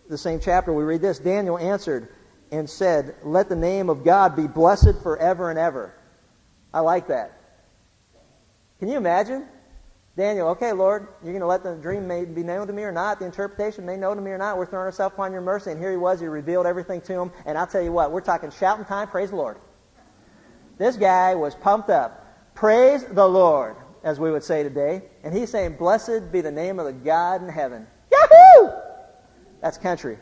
[0.08, 2.08] the same chapter, we read this Daniel answered
[2.50, 5.94] and said, Let the name of God be blessed forever and ever.
[6.74, 7.32] I like that.
[8.80, 9.46] Can you imagine?
[10.16, 12.90] Daniel, okay, Lord, you're going to let the dream may be known to me or
[12.90, 14.58] not, the interpretation may know to me or not.
[14.58, 15.70] We're throwing ourselves upon your mercy.
[15.70, 16.18] And here he was.
[16.18, 17.30] He revealed everything to him.
[17.46, 19.06] And I'll tell you what, we're talking shouting time.
[19.06, 19.58] Praise the Lord.
[20.78, 22.24] This guy was pumped up.
[22.54, 25.02] Praise the Lord, as we would say today.
[25.22, 27.86] And he's saying, Blessed be the name of the God in heaven.
[28.10, 28.70] Yahoo!
[29.60, 30.18] That's country.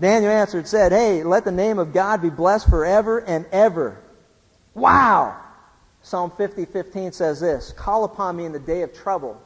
[0.00, 4.00] Daniel answered, said, Hey, let the name of God be blessed forever and ever.
[4.74, 5.40] Wow!
[6.02, 9.40] Psalm 50, 15 says this Call upon me in the day of trouble,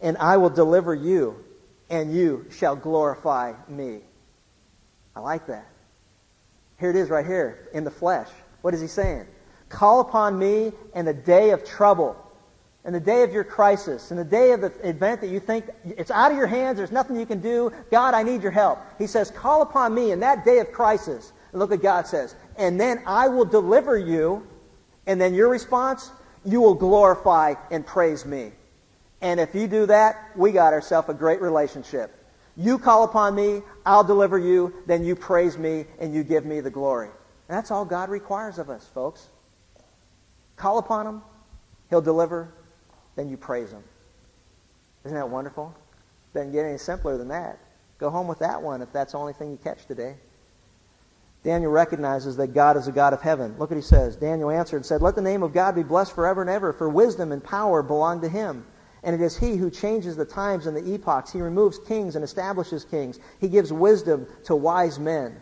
[0.00, 1.44] and I will deliver you,
[1.90, 4.00] and you shall glorify me.
[5.14, 5.71] I like that.
[6.82, 8.26] Here it is right here in the flesh.
[8.62, 9.28] What is he saying?
[9.68, 12.16] Call upon me in the day of trouble,
[12.84, 15.66] in the day of your crisis, in the day of the event that you think
[15.84, 17.70] it's out of your hands, there's nothing you can do.
[17.92, 18.80] God, I need your help.
[18.98, 21.32] He says, Call upon me in that day of crisis.
[21.52, 22.34] And look what God says.
[22.56, 24.44] And then I will deliver you.
[25.06, 26.10] And then your response,
[26.44, 28.50] you will glorify and praise me.
[29.20, 32.12] And if you do that, we got ourselves a great relationship.
[32.56, 36.60] You call upon me, I'll deliver you, then you praise me and you give me
[36.60, 37.08] the glory.
[37.48, 39.26] And that's all God requires of us, folks.
[40.56, 41.22] Call upon him,
[41.90, 42.52] he'll deliver,
[43.16, 43.82] then you praise him.
[45.04, 45.74] Isn't that wonderful?
[46.34, 47.58] Doesn't get any simpler than that.
[47.98, 50.14] Go home with that one if that's the only thing you catch today.
[51.44, 53.56] Daniel recognizes that God is a God of heaven.
[53.58, 54.14] Look what he says.
[54.14, 56.88] Daniel answered and said, Let the name of God be blessed forever and ever, for
[56.88, 58.64] wisdom and power belong to him.
[59.02, 61.32] And it is he who changes the times and the epochs.
[61.32, 63.18] He removes kings and establishes kings.
[63.40, 65.40] He gives wisdom to wise men.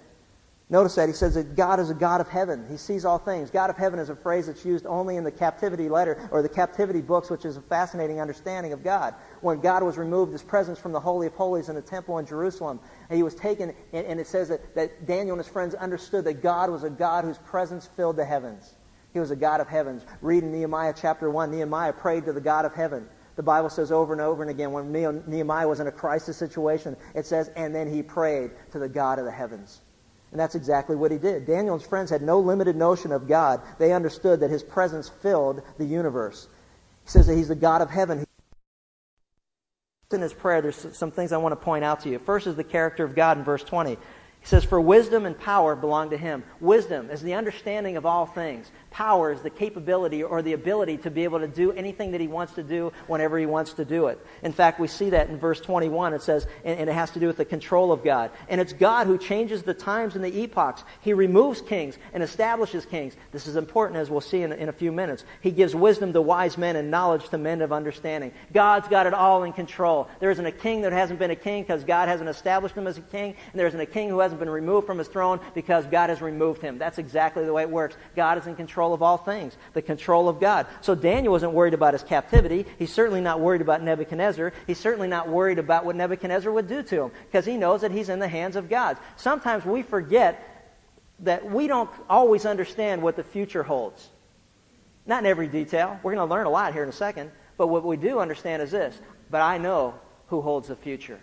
[0.71, 2.65] Notice that he says that God is a God of heaven.
[2.71, 3.51] He sees all things.
[3.51, 6.49] God of heaven is a phrase that's used only in the captivity letter or the
[6.49, 9.17] captivity books, which is a fascinating understanding of God.
[9.41, 12.27] When God was removed his presence from the Holy of Holies in the temple in
[12.27, 16.25] Jerusalem, and he was taken, and, it says that, that Daniel and his friends understood
[16.27, 18.73] that God was a God whose presence filled the heavens.
[19.13, 20.05] He was a God of heavens.
[20.23, 23.09] Read in Nehemiah chapter 1, Nehemiah prayed to the God of heaven.
[23.37, 26.97] The Bible says over and over and again when Nehemiah was in a crisis situation,
[27.15, 29.81] it says, and then he prayed to the God of the heavens.
[30.31, 31.47] And that's exactly what he did.
[31.47, 33.61] Daniel and his friends had no limited notion of God.
[33.79, 36.47] They understood that his presence filled the universe.
[37.05, 38.25] He says that he's the God of heaven.
[40.13, 42.19] in his prayer, there's some things I want to point out to you.
[42.19, 43.97] First is the character of God in verse 20.
[44.41, 46.45] He says, For wisdom and power belong to him.
[46.61, 48.71] Wisdom is the understanding of all things.
[48.91, 52.27] Power is the capability or the ability to be able to do anything that he
[52.27, 54.19] wants to do whenever he wants to do it.
[54.43, 56.15] In fact, we see that in verse 21.
[56.15, 58.31] It says, and, and it has to do with the control of God.
[58.49, 60.83] And it's God who changes the times and the epochs.
[61.03, 63.15] He removes kings and establishes kings.
[63.33, 65.25] This is important as we'll see in, in a few minutes.
[65.41, 68.33] He gives wisdom to wise men and knowledge to men of understanding.
[68.53, 70.09] God's got it all in control.
[70.19, 72.99] There isn't a king that hasn't been a king because God hasn't established him as
[72.99, 75.87] a king, and there isn't a king who hasn't been removed from his throne because
[75.87, 76.79] God has removed him.
[76.79, 77.97] That's exactly the way it works.
[78.15, 80.67] God is in control of all things, the control of God.
[80.81, 82.67] So Daniel wasn't worried about his captivity.
[82.79, 84.53] He's certainly not worried about Nebuchadnezzar.
[84.67, 87.93] He's certainly not worried about what Nebuchadnezzar would do to him because he knows that
[87.93, 88.97] he's in the hands of God.
[89.17, 90.47] Sometimes we forget
[91.21, 94.09] that we don't always understand what the future holds.
[95.07, 95.99] Not in every detail.
[96.03, 97.31] We're going to learn a lot here in a second.
[97.57, 98.99] But what we do understand is this.
[99.31, 99.95] But I know
[100.29, 101.21] who holds the future.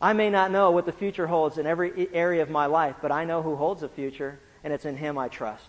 [0.00, 3.12] I may not know what the future holds in every area of my life, but
[3.12, 5.64] I know who holds the future, and it's in him I trust.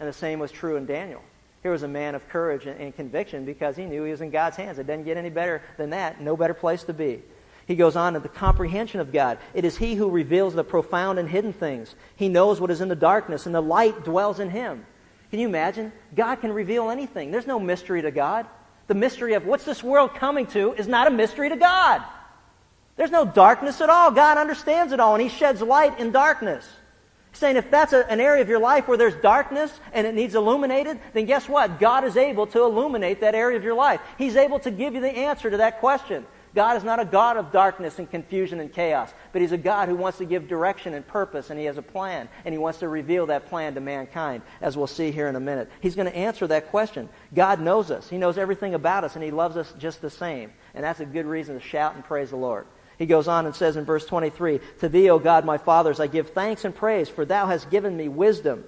[0.00, 1.22] And the same was true in Daniel.
[1.62, 4.30] Here was a man of courage and, and conviction because he knew he was in
[4.30, 4.78] God's hands.
[4.78, 6.20] It doesn't get any better than that.
[6.20, 7.22] No better place to be.
[7.66, 9.38] He goes on to the comprehension of God.
[9.52, 11.94] It is He who reveals the profound and hidden things.
[12.16, 14.86] He knows what is in the darkness, and the light dwells in Him.
[15.30, 15.92] Can you imagine?
[16.16, 17.30] God can reveal anything.
[17.30, 18.46] There's no mystery to God.
[18.86, 22.02] The mystery of what's this world coming to is not a mystery to God.
[22.98, 24.10] There's no darkness at all.
[24.10, 26.68] God understands it all, and He sheds light in darkness
[27.38, 30.34] saying if that's a, an area of your life where there's darkness and it needs
[30.34, 31.78] illuminated, then guess what?
[31.78, 34.00] God is able to illuminate that area of your life.
[34.16, 36.26] He's able to give you the answer to that question.
[36.54, 39.88] God is not a God of darkness and confusion and chaos, but He's a God
[39.88, 42.78] who wants to give direction and purpose, and He has a plan, and He wants
[42.78, 45.70] to reveal that plan to mankind, as we'll see here in a minute.
[45.80, 47.10] He's going to answer that question.
[47.34, 48.08] God knows us.
[48.08, 50.50] He knows everything about us, and He loves us just the same.
[50.74, 52.66] And that's a good reason to shout and praise the Lord.
[52.98, 56.08] He goes on and says in verse 23, To thee, O God, my fathers, I
[56.08, 58.64] give thanks and praise, for thou hast given me wisdom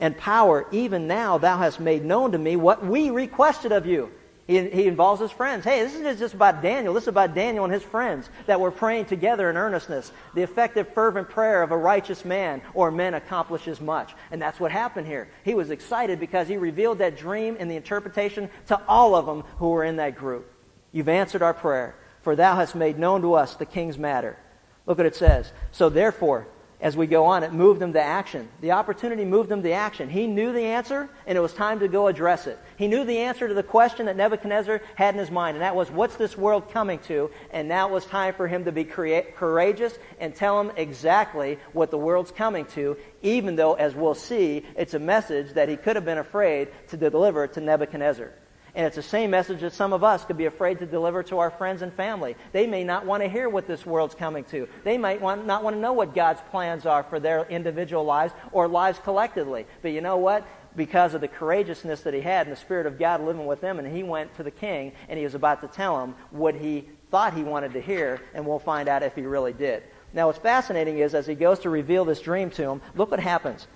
[0.00, 0.66] and power.
[0.72, 4.10] Even now thou hast made known to me what we requested of you.
[4.48, 5.64] He, he involves his friends.
[5.64, 6.94] Hey, this isn't just about Daniel.
[6.94, 10.12] This is about Daniel and his friends that were praying together in earnestness.
[10.34, 14.14] The effective, fervent prayer of a righteous man or men accomplishes much.
[14.30, 15.28] And that's what happened here.
[15.44, 19.42] He was excited because he revealed that dream and the interpretation to all of them
[19.58, 20.52] who were in that group.
[20.92, 24.36] You've answered our prayer for thou hast made known to us the king's matter.
[24.84, 25.52] Look what it says.
[25.70, 26.48] So therefore,
[26.80, 28.48] as we go on, it moved him to action.
[28.60, 30.10] The opportunity moved him to action.
[30.10, 32.58] He knew the answer, and it was time to go address it.
[32.78, 35.76] He knew the answer to the question that Nebuchadnezzar had in his mind, and that
[35.76, 37.30] was, what's this world coming to?
[37.52, 41.92] And now it was time for him to be courageous and tell him exactly what
[41.92, 45.94] the world's coming to, even though, as we'll see, it's a message that he could
[45.94, 48.32] have been afraid to deliver to Nebuchadnezzar.
[48.76, 51.38] And it's the same message that some of us could be afraid to deliver to
[51.38, 52.36] our friends and family.
[52.52, 54.68] They may not want to hear what this world's coming to.
[54.84, 58.34] They might want, not want to know what God's plans are for their individual lives
[58.52, 59.66] or lives collectively.
[59.80, 60.46] But you know what?
[60.76, 63.78] Because of the courageousness that he had and the Spirit of God living with him,
[63.78, 66.86] and he went to the king and he was about to tell him what he
[67.10, 69.84] thought he wanted to hear, and we'll find out if he really did.
[70.12, 73.20] Now, what's fascinating is as he goes to reveal this dream to him, look what
[73.20, 73.66] happens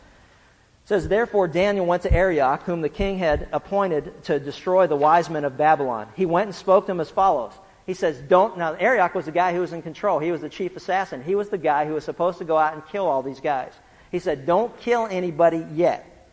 [0.91, 5.31] says, Therefore Daniel went to Arioch, whom the king had appointed to destroy the wise
[5.31, 6.09] men of Babylon.
[6.17, 7.53] He went and spoke to him as follows.
[7.87, 8.59] He says, Don't.
[8.59, 10.19] Now, Arioch was the guy who was in control.
[10.19, 11.23] He was the chief assassin.
[11.23, 13.73] He was the guy who was supposed to go out and kill all these guys.
[14.11, 16.29] He said, Don't kill anybody yet.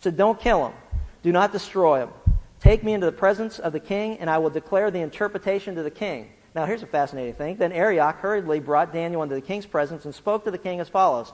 [0.00, 0.74] So Don't kill him.
[1.22, 2.10] Do not destroy him.
[2.60, 5.82] Take me into the presence of the king, and I will declare the interpretation to
[5.82, 6.28] the king.
[6.54, 7.56] Now, here's a fascinating thing.
[7.56, 10.90] Then Arioch hurriedly brought Daniel into the king's presence and spoke to the king as
[10.90, 11.32] follows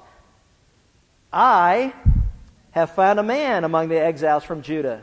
[1.33, 1.93] I
[2.73, 5.03] have found a man among the exiles from Judah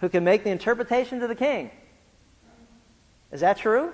[0.00, 1.70] who can make the interpretation to the king.
[3.32, 3.92] Is that true?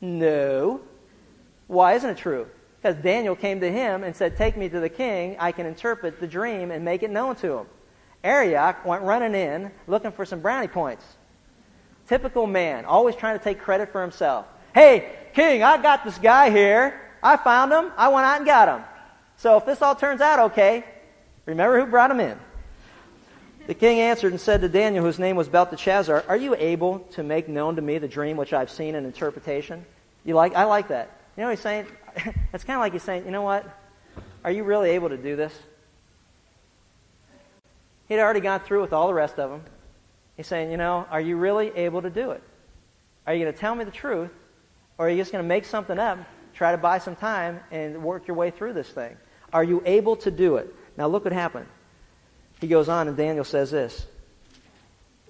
[0.00, 0.80] No.
[1.68, 2.46] Why isn't it true?
[2.80, 5.36] Because Daniel came to him and said, Take me to the king.
[5.38, 7.66] I can interpret the dream and make it known to him.
[8.24, 11.04] Arioch went running in looking for some brownie points.
[12.08, 14.46] Typical man, always trying to take credit for himself.
[14.74, 17.00] Hey, king, I got this guy here.
[17.22, 17.92] I found him.
[17.96, 18.84] I went out and got him.
[19.36, 20.84] So if this all turns out okay,
[21.46, 22.38] Remember who brought him in.
[23.66, 27.22] The king answered and said to Daniel, whose name was Belteshazzar, Are you able to
[27.22, 29.84] make known to me the dream which I've seen in interpretation?
[30.24, 30.54] You like?
[30.54, 31.10] I like that.
[31.36, 31.86] You know what he's saying?
[32.52, 33.64] it's kind of like he's saying, you know what?
[34.44, 35.52] Are you really able to do this?
[38.08, 39.62] He'd already gone through with all the rest of them.
[40.36, 42.42] He's saying, you know, are you really able to do it?
[43.26, 44.30] Are you going to tell me the truth?
[44.98, 46.18] Or are you just going to make something up,
[46.54, 49.16] try to buy some time, and work your way through this thing?
[49.52, 50.74] Are you able to do it?
[50.96, 51.66] Now look what happened.
[52.60, 54.06] He goes on and Daniel says this.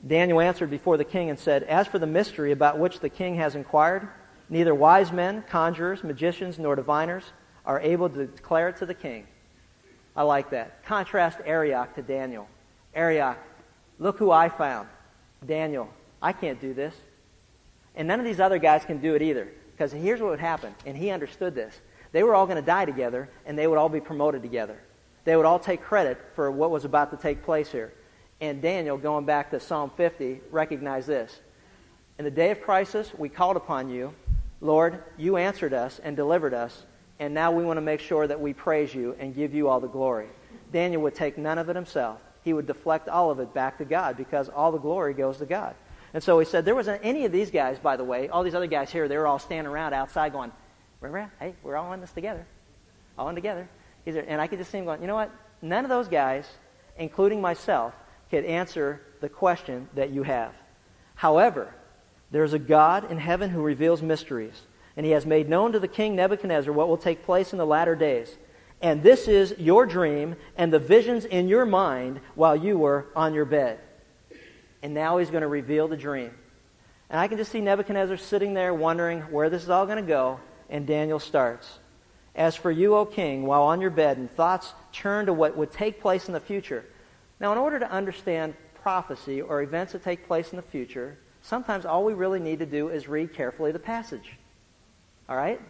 [0.07, 3.37] Daniel answered before the king and said, As for the mystery about which the king
[3.37, 4.09] has inquired,
[4.49, 7.25] neither wise men, conjurers, magicians, nor diviners
[7.65, 9.27] are able to declare it to the king.
[10.17, 10.85] I like that.
[10.85, 12.49] Contrast Arioch to Daniel.
[12.95, 13.39] Arioch,
[13.99, 14.89] look who I found.
[15.47, 15.89] Daniel,
[16.21, 16.95] I can't do this.
[17.95, 19.49] And none of these other guys can do it either.
[19.73, 21.75] Because here's what would happen, and he understood this.
[22.13, 24.79] They were all going to die together, and they would all be promoted together.
[25.25, 27.93] They would all take credit for what was about to take place here.
[28.41, 31.41] And Daniel, going back to Psalm 50, recognized this.
[32.18, 34.12] In the day of crisis, we called upon you.
[34.61, 36.85] Lord, you answered us and delivered us,
[37.18, 39.81] and now we want to make sure that we praise you and give you all
[39.81, 40.29] the glory.
[40.73, 42.20] Daniel would take none of it himself.
[42.43, 45.47] He would deflect all of it back to God because all the glory goes to
[45.47, 45.75] God.
[46.14, 48.55] And so he said, there wasn't any of these guys, by the way, all these
[48.55, 50.53] other guys here, they were all standing around outside going,
[51.41, 52.45] hey, we're all in this together.
[53.16, 53.68] All in together.
[54.07, 55.31] And I could just see him going, you know what?
[55.61, 56.47] None of those guys,
[56.99, 57.95] including myself,
[58.31, 60.53] could answer the question that you have.
[61.15, 61.73] However,
[62.31, 64.61] there's a God in heaven who reveals mysteries,
[64.97, 67.67] and he has made known to the king Nebuchadnezzar what will take place in the
[67.67, 68.35] latter days.
[68.81, 73.35] And this is your dream and the visions in your mind while you were on
[73.35, 73.79] your bed.
[74.83, 76.33] And now he's going to reveal the dream.
[77.09, 80.03] And I can just see Nebuchadnezzar sitting there wondering where this is all going to
[80.03, 81.79] go, and Daniel starts.
[82.35, 85.70] As for you, O king, while on your bed, and thoughts turn to what would
[85.70, 86.85] take place in the future.
[87.41, 91.85] Now, in order to understand prophecy or events that take place in the future, sometimes
[91.85, 94.33] all we really need to do is read carefully the passage.
[95.28, 95.61] All right?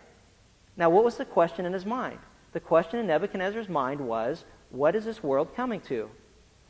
[0.77, 2.19] Now, what was the question in his mind?
[2.53, 6.09] The question in Nebuchadnezzar's mind was, what is this world coming to?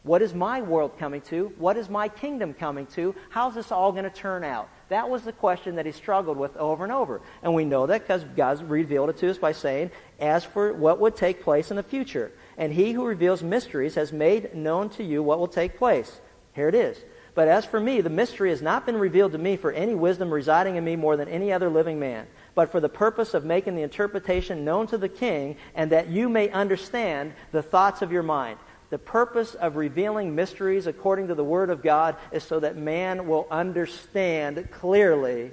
[0.05, 1.53] What is my world coming to?
[1.59, 3.14] What is my kingdom coming to?
[3.30, 4.68] How's this all going to turn out?
[4.93, 7.22] That was the question that he struggled with over and over.
[7.43, 9.90] And we know that because God revealed it to us by saying,
[10.20, 12.30] as for what would take place in the future.
[12.59, 16.20] And he who reveals mysteries has made known to you what will take place.
[16.55, 16.99] Here it is.
[17.34, 20.30] But as for me, the mystery has not been revealed to me for any wisdom
[20.30, 23.74] residing in me more than any other living man, but for the purpose of making
[23.74, 28.22] the interpretation known to the king, and that you may understand the thoughts of your
[28.22, 28.59] mind.
[28.93, 33.26] The purpose of revealing mysteries according to the Word of God is so that man
[33.26, 35.51] will understand clearly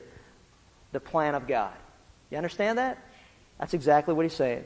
[0.91, 1.71] the plan of God.
[2.31, 2.97] You understand that?
[3.57, 4.65] That's exactly what he's saying.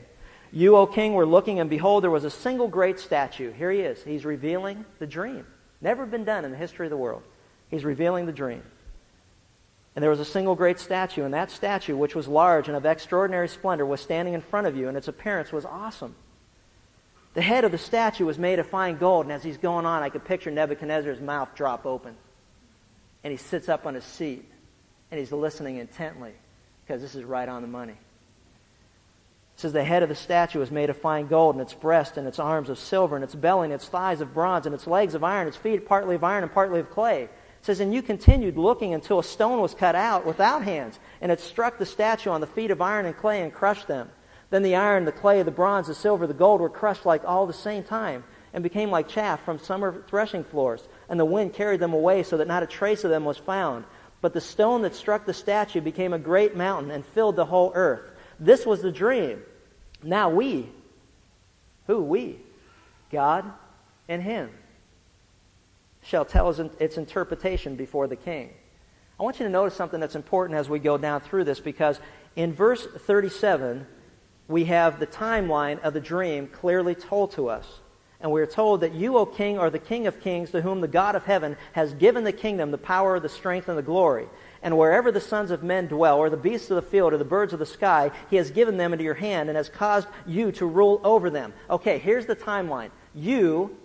[0.50, 3.52] You, O king, were looking, and behold, there was a single great statue.
[3.52, 4.02] Here he is.
[4.02, 5.46] He's revealing the dream.
[5.80, 7.22] Never been done in the history of the world.
[7.70, 8.64] He's revealing the dream.
[9.94, 12.86] And there was a single great statue, and that statue, which was large and of
[12.86, 16.16] extraordinary splendor, was standing in front of you, and its appearance was awesome.
[17.34, 20.02] The head of the statue was made of fine gold, and as he's going on,
[20.02, 22.16] I could picture Nebuchadnezzar's mouth drop open.
[23.24, 24.48] And he sits up on his seat,
[25.10, 26.32] and he's listening intently,
[26.84, 27.92] because this is right on the money.
[27.92, 32.16] It says the head of the statue was made of fine gold, and its breast
[32.16, 34.86] and its arms of silver, and its belly and its thighs of bronze, and its
[34.86, 37.24] legs of iron, its feet partly of iron and partly of clay.
[37.24, 37.30] It
[37.62, 41.40] says, And you continued looking until a stone was cut out without hands, and it
[41.40, 44.10] struck the statue on the feet of iron and clay and crushed them.
[44.50, 47.46] Then the iron, the clay, the bronze, the silver, the gold were crushed like all
[47.46, 50.86] the same time and became like chaff from summer threshing floors.
[51.08, 53.84] And the wind carried them away so that not a trace of them was found.
[54.20, 57.72] But the stone that struck the statue became a great mountain and filled the whole
[57.74, 58.10] earth.
[58.38, 59.42] This was the dream.
[60.02, 60.68] Now we,
[61.86, 62.38] who we?
[63.10, 63.44] God
[64.08, 64.50] and Him,
[66.02, 68.50] shall tell its interpretation before the king.
[69.18, 72.00] I want you to notice something that's important as we go down through this because
[72.36, 73.86] in verse 37,
[74.48, 77.66] we have the timeline of the dream clearly told to us.
[78.20, 80.80] And we are told that you, O king, are the king of kings to whom
[80.80, 84.26] the God of heaven has given the kingdom, the power, the strength, and the glory.
[84.62, 87.24] And wherever the sons of men dwell, or the beasts of the field, or the
[87.24, 90.52] birds of the sky, he has given them into your hand and has caused you
[90.52, 91.52] to rule over them.
[91.68, 92.90] Okay, here's the timeline.
[93.14, 93.76] You,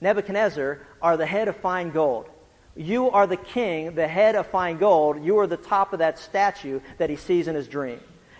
[0.00, 2.28] Nebuchadnezzar, are the head of fine gold.
[2.76, 5.24] You are the king, the head of fine gold.
[5.24, 7.98] You are the top of that statue that he sees in his dream.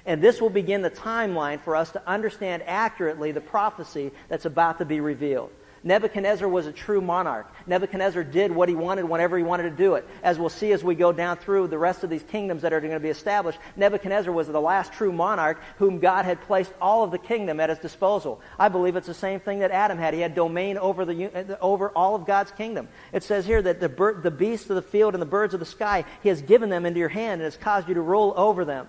[0.09, 4.79] And this will begin the timeline for us to understand accurately the prophecy that's about
[4.79, 5.51] to be revealed.
[5.85, 7.47] Nebuchadnezzar was a true monarch.
[7.67, 10.09] Nebuchadnezzar did what he wanted whenever he wanted to do it.
[10.23, 12.81] As we'll see as we go down through the rest of these kingdoms that are
[12.81, 17.05] going to be established, Nebuchadnezzar was the last true monarch whom God had placed all
[17.05, 18.41] of the kingdom at his disposal.
[18.59, 20.15] I believe it's the same thing that Adam had.
[20.15, 22.89] He had domain over, the, over all of God's kingdom.
[23.13, 25.67] It says here that the, the beasts of the field and the birds of the
[25.67, 28.65] sky, he has given them into your hand and has caused you to rule over
[28.65, 28.89] them.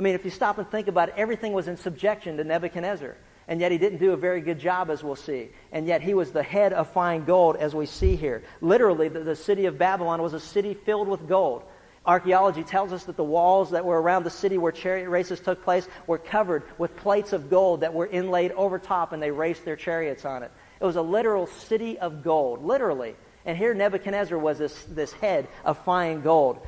[0.00, 3.18] I mean, if you stop and think about it, everything was in subjection to Nebuchadnezzar.
[3.46, 5.50] And yet he didn't do a very good job, as we'll see.
[5.72, 8.42] And yet he was the head of fine gold, as we see here.
[8.62, 11.64] Literally, the, the city of Babylon was a city filled with gold.
[12.06, 15.64] Archaeology tells us that the walls that were around the city where chariot races took
[15.64, 19.66] place were covered with plates of gold that were inlaid over top, and they raced
[19.66, 20.50] their chariots on it.
[20.80, 23.16] It was a literal city of gold, literally.
[23.44, 26.66] And here Nebuchadnezzar was this, this head of fine gold.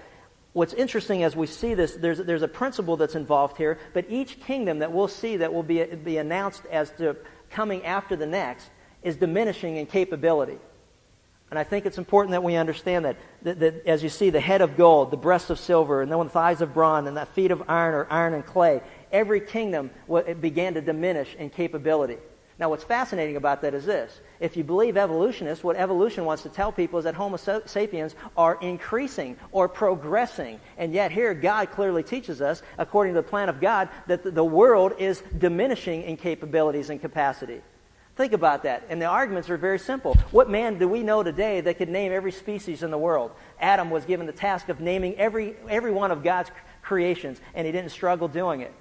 [0.53, 4.41] What's interesting as we see this, there's, there's a principle that's involved here, but each
[4.41, 7.17] kingdom that we'll see that will be, be announced as to
[7.51, 8.69] coming after the next
[9.03, 10.59] is diminishing in capability.
[11.51, 14.41] And I think it's important that we understand that, that, that, as you see, the
[14.41, 17.27] head of gold, the breast of silver, and then the thighs of bronze, and the
[17.27, 19.91] feet of iron or iron and clay, every kingdom
[20.41, 22.17] began to diminish in capability.
[22.59, 24.21] Now, what's fascinating about that is this.
[24.39, 28.59] If you believe evolutionists, what evolution wants to tell people is that Homo sapiens are
[28.61, 30.61] increasing or progressing.
[30.77, 34.45] And yet, here, God clearly teaches us, according to the plan of God, that the
[34.45, 37.63] world is diminishing in capabilities and capacity.
[38.15, 38.85] Think about that.
[38.91, 40.15] And the arguments are very simple.
[40.33, 43.33] What man do we know today that could name every species in the world?
[43.59, 46.51] Adam was given the task of naming every, every one of God's
[46.83, 48.75] creations, and he didn't struggle doing it.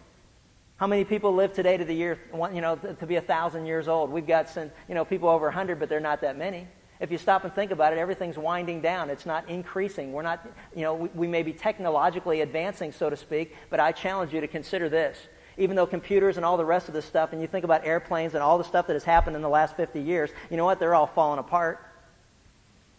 [0.81, 3.87] How many people live today to the year, you know, to be a thousand years
[3.87, 4.09] old?
[4.09, 6.67] We've got some, you know, people over a hundred, but they're not that many.
[6.99, 9.11] If you stop and think about it, everything's winding down.
[9.11, 10.11] It's not increasing.
[10.11, 10.43] We're not,
[10.75, 14.41] you know, we, we may be technologically advancing, so to speak, but I challenge you
[14.41, 15.17] to consider this
[15.57, 18.33] even though computers and all the rest of this stuff, and you think about airplanes
[18.33, 20.79] and all the stuff that has happened in the last 50 years, you know what?
[20.79, 21.85] They're all falling apart.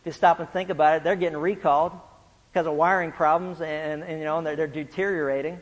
[0.03, 1.93] If you stop and think about it, they're getting recalled
[2.53, 5.61] because of wiring problems and, and you know, and they're, they're deteriorating.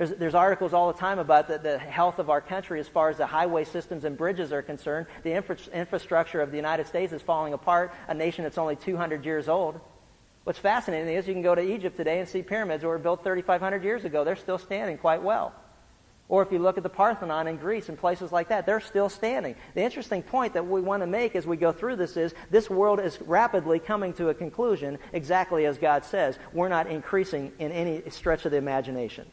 [0.00, 3.10] There's, there's articles all the time about the, the health of our country as far
[3.10, 5.06] as the highway systems and bridges are concerned.
[5.24, 9.26] The infra- infrastructure of the United States is falling apart, a nation that's only 200
[9.26, 9.78] years old.
[10.44, 13.22] What's fascinating is you can go to Egypt today and see pyramids that were built
[13.22, 14.24] 3,500 years ago.
[14.24, 15.52] They're still standing quite well.
[16.30, 19.10] Or if you look at the Parthenon in Greece and places like that, they're still
[19.10, 19.54] standing.
[19.74, 22.70] The interesting point that we want to make as we go through this is this
[22.70, 26.38] world is rapidly coming to a conclusion exactly as God says.
[26.54, 29.30] We're not increasing in any stretch of the imagination.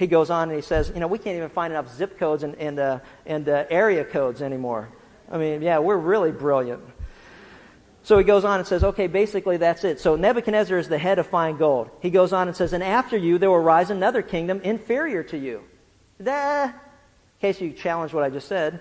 [0.00, 2.42] He goes on and he says, you know, we can't even find enough zip codes
[2.42, 4.88] and, and, uh, and uh, area codes anymore.
[5.30, 6.82] I mean, yeah, we're really brilliant.
[8.04, 10.00] So he goes on and says, okay, basically that's it.
[10.00, 11.90] So Nebuchadnezzar is the head of fine gold.
[12.00, 15.36] He goes on and says, and after you there will rise another kingdom inferior to
[15.36, 15.62] you
[16.18, 16.72] in
[17.42, 18.80] case you challenge what I just said,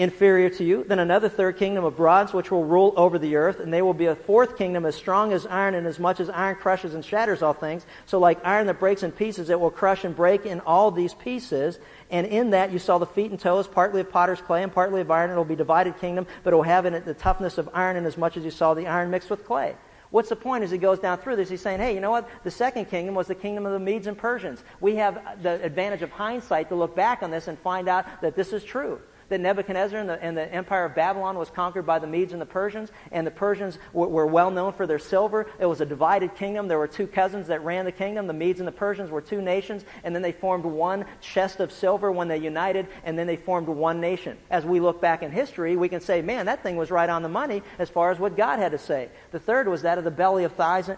[0.00, 0.82] inferior to you.
[0.82, 3.92] Then another third kingdom of bronze, which will rule over the earth, and they will
[3.92, 7.04] be a fourth kingdom as strong as iron, and as much as iron crushes and
[7.04, 7.84] shatters all things.
[8.06, 11.12] So like iron that breaks in pieces, it will crush and break in all these
[11.12, 11.78] pieces.
[12.10, 15.02] And in that you saw the feet and toes, partly of potter's clay and partly
[15.02, 15.30] of iron.
[15.30, 17.96] It will be divided kingdom, but it will have in it the toughness of iron,
[17.96, 19.76] and as much as you saw the iron mixed with clay.
[20.10, 21.50] What's the point as he goes down through this?
[21.50, 22.28] He's saying, hey, you know what?
[22.42, 24.64] The second kingdom was the kingdom of the Medes and Persians.
[24.80, 28.34] We have the advantage of hindsight to look back on this and find out that
[28.34, 28.98] this is true
[29.30, 32.42] that Nebuchadnezzar and the, and the, empire of Babylon was conquered by the Medes and
[32.42, 35.46] the Persians, and the Persians were, were, well known for their silver.
[35.58, 36.68] It was a divided kingdom.
[36.68, 38.26] There were two cousins that ran the kingdom.
[38.26, 41.72] The Medes and the Persians were two nations, and then they formed one chest of
[41.72, 44.36] silver when they united, and then they formed one nation.
[44.50, 47.22] As we look back in history, we can say, man, that thing was right on
[47.22, 49.08] the money as far as what God had to say.
[49.30, 50.96] The third was that of the belly of thighs, uh,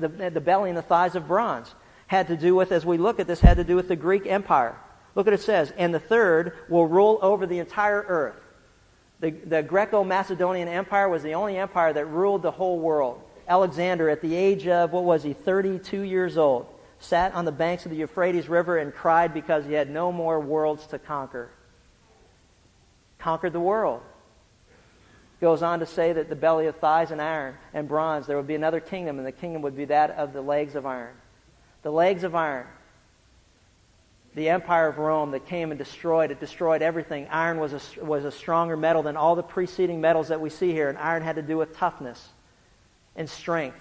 [0.00, 1.72] the, the belly and the thighs of bronze.
[2.06, 4.26] Had to do with, as we look at this, had to do with the Greek
[4.26, 4.76] Empire.
[5.14, 5.72] Look what it says.
[5.76, 8.40] And the third will rule over the entire earth.
[9.20, 13.22] The, the Greco Macedonian Empire was the only empire that ruled the whole world.
[13.46, 16.66] Alexander, at the age of, what was he, 32 years old,
[16.98, 20.40] sat on the banks of the Euphrates River and cried because he had no more
[20.40, 21.50] worlds to conquer.
[23.18, 24.00] Conquered the world.
[25.40, 28.46] Goes on to say that the belly of thighs and iron and bronze, there would
[28.46, 31.14] be another kingdom, and the kingdom would be that of the legs of iron.
[31.82, 32.66] The legs of iron
[34.34, 37.28] the empire of Rome that came and destroyed it, destroyed everything.
[37.30, 40.72] Iron was a, was a stronger metal than all the preceding metals that we see
[40.72, 42.30] here, and iron had to do with toughness
[43.14, 43.78] and strength.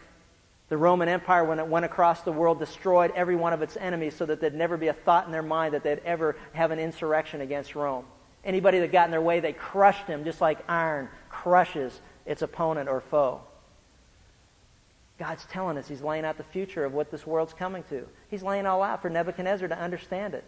[0.69, 4.15] The Roman Empire, when it went across the world, destroyed every one of its enemies
[4.15, 6.79] so that there'd never be a thought in their mind that they'd ever have an
[6.79, 8.05] insurrection against Rome.
[8.43, 12.89] Anybody that got in their way, they crushed him just like iron crushes its opponent
[12.89, 13.41] or foe.
[15.23, 18.05] God's telling us He's laying out the future of what this world's coming to.
[18.29, 20.43] He's laying all out for Nebuchadnezzar to understand it.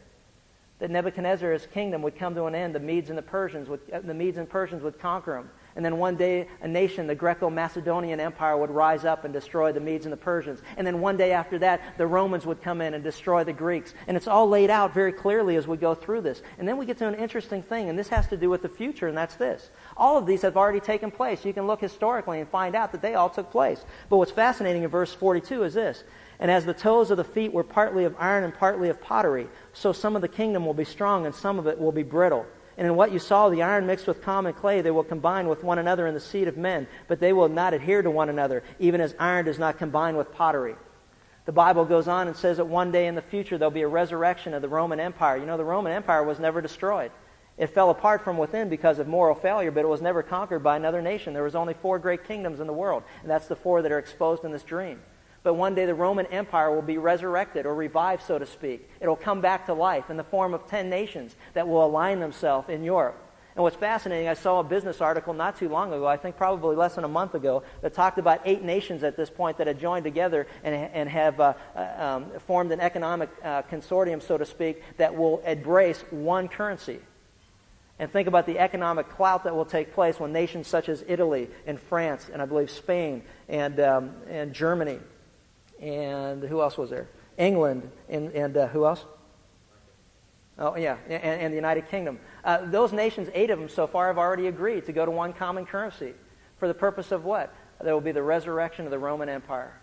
[0.79, 2.75] That Nebuchadnezzar's kingdom would come to an end.
[2.75, 5.49] The Medes and the Persians would, the Medes and Persians would conquer him.
[5.75, 9.81] And then one day, a nation, the Greco-Macedonian Empire, would rise up and destroy the
[9.81, 10.61] Medes and the Persians.
[10.77, 13.93] And then one day after that, the Romans would come in and destroy the Greeks.
[14.07, 16.41] And it's all laid out very clearly as we go through this.
[16.57, 18.69] And then we get to an interesting thing, and this has to do with the
[18.69, 19.69] future, and that's this.
[19.97, 21.43] All of these have already taken place.
[21.43, 23.83] You can look historically and find out that they all took place.
[24.09, 26.05] But what's fascinating in verse 42 is this.
[26.39, 29.47] And as the toes of the feet were partly of iron and partly of pottery,
[29.73, 32.45] so some of the kingdom will be strong and some of it will be brittle.
[32.77, 35.63] And in what you saw, the iron mixed with common clay, they will combine with
[35.63, 38.63] one another in the seed of men, but they will not adhere to one another,
[38.79, 40.75] even as iron does not combine with pottery.
[41.45, 43.87] The Bible goes on and says that one day in the future there'll be a
[43.87, 45.37] resurrection of the Roman Empire.
[45.37, 47.11] You know, the Roman Empire was never destroyed.
[47.57, 50.75] It fell apart from within because of moral failure, but it was never conquered by
[50.75, 51.33] another nation.
[51.33, 53.99] There was only four great kingdoms in the world, and that's the four that are
[53.99, 54.99] exposed in this dream.
[55.45, 58.89] But one day the Roman Empire will be resurrected or revived, so to speak.
[58.99, 62.67] It'll come back to life in the form of ten nations that will align themselves
[62.67, 63.15] in Europe.
[63.53, 66.75] And what's fascinating, I saw a business article not too long ago, I think probably
[66.75, 69.79] less than a month ago, that talked about eight nations at this point that had
[69.79, 74.47] joined together and, and have uh, uh um, formed an economic uh, consortium, so to
[74.47, 76.99] speak, that will embrace one currency.
[77.99, 81.49] And think about the economic clout that will take place when nations such as Italy
[81.67, 84.97] and France and I believe Spain and, um, and Germany
[85.81, 87.07] and who else was there?
[87.37, 89.03] England and, and uh, who else?
[90.57, 92.19] Oh, yeah, and, and the United Kingdom.
[92.43, 95.33] Uh, those nations, eight of them so far, have already agreed to go to one
[95.33, 96.13] common currency.
[96.57, 97.53] For the purpose of what?
[97.83, 99.73] There will be the resurrection of the Roman Empire.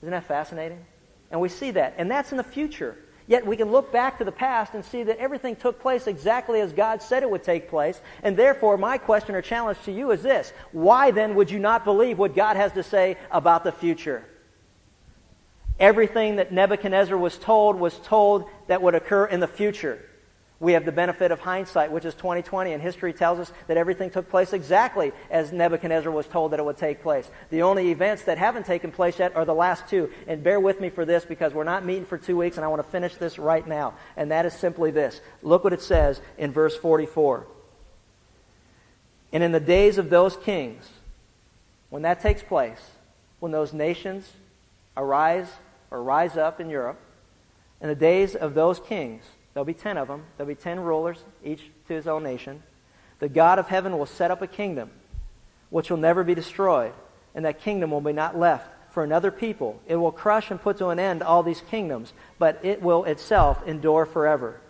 [0.00, 0.84] Isn't that fascinating?
[1.30, 1.94] And we see that.
[1.98, 2.96] And that's in the future.
[3.28, 6.60] Yet we can look back to the past and see that everything took place exactly
[6.60, 8.00] as God said it would take place.
[8.24, 11.84] And therefore, my question or challenge to you is this Why then would you not
[11.84, 14.24] believe what God has to say about the future?
[15.82, 19.98] Everything that Nebuchadnezzar was told was told that would occur in the future.
[20.60, 24.08] We have the benefit of hindsight, which is 2020, and history tells us that everything
[24.08, 27.28] took place exactly as Nebuchadnezzar was told that it would take place.
[27.50, 30.08] The only events that haven't taken place yet are the last two.
[30.28, 32.68] And bear with me for this because we're not meeting for two weeks, and I
[32.68, 33.94] want to finish this right now.
[34.16, 35.20] And that is simply this.
[35.42, 37.44] Look what it says in verse 44.
[39.32, 40.88] And in the days of those kings,
[41.90, 42.78] when that takes place,
[43.40, 44.30] when those nations
[44.96, 45.48] arise
[45.92, 46.98] or rise up in Europe,
[47.80, 49.22] in the days of those kings,
[49.52, 52.62] there'll be ten of them, there'll be ten rulers, each to his own nation,
[53.18, 54.90] the God of heaven will set up a kingdom
[55.70, 56.92] which will never be destroyed,
[57.34, 59.80] and that kingdom will be not left for another people.
[59.86, 63.66] It will crush and put to an end all these kingdoms, but it will itself
[63.66, 64.60] endure forever.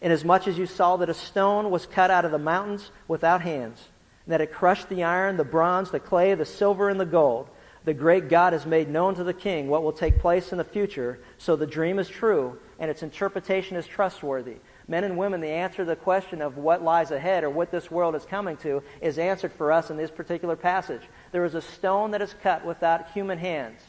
[0.00, 3.82] Inasmuch as you saw that a stone was cut out of the mountains without hands,
[4.24, 7.48] and that it crushed the iron, the bronze, the clay, the silver, and the gold,
[7.86, 10.64] the great God has made known to the king what will take place in the
[10.64, 14.56] future, so the dream is true and its interpretation is trustworthy.
[14.88, 17.88] Men and women, the answer to the question of what lies ahead or what this
[17.88, 21.02] world is coming to is answered for us in this particular passage.
[21.30, 23.80] There is a stone that is cut without human hands.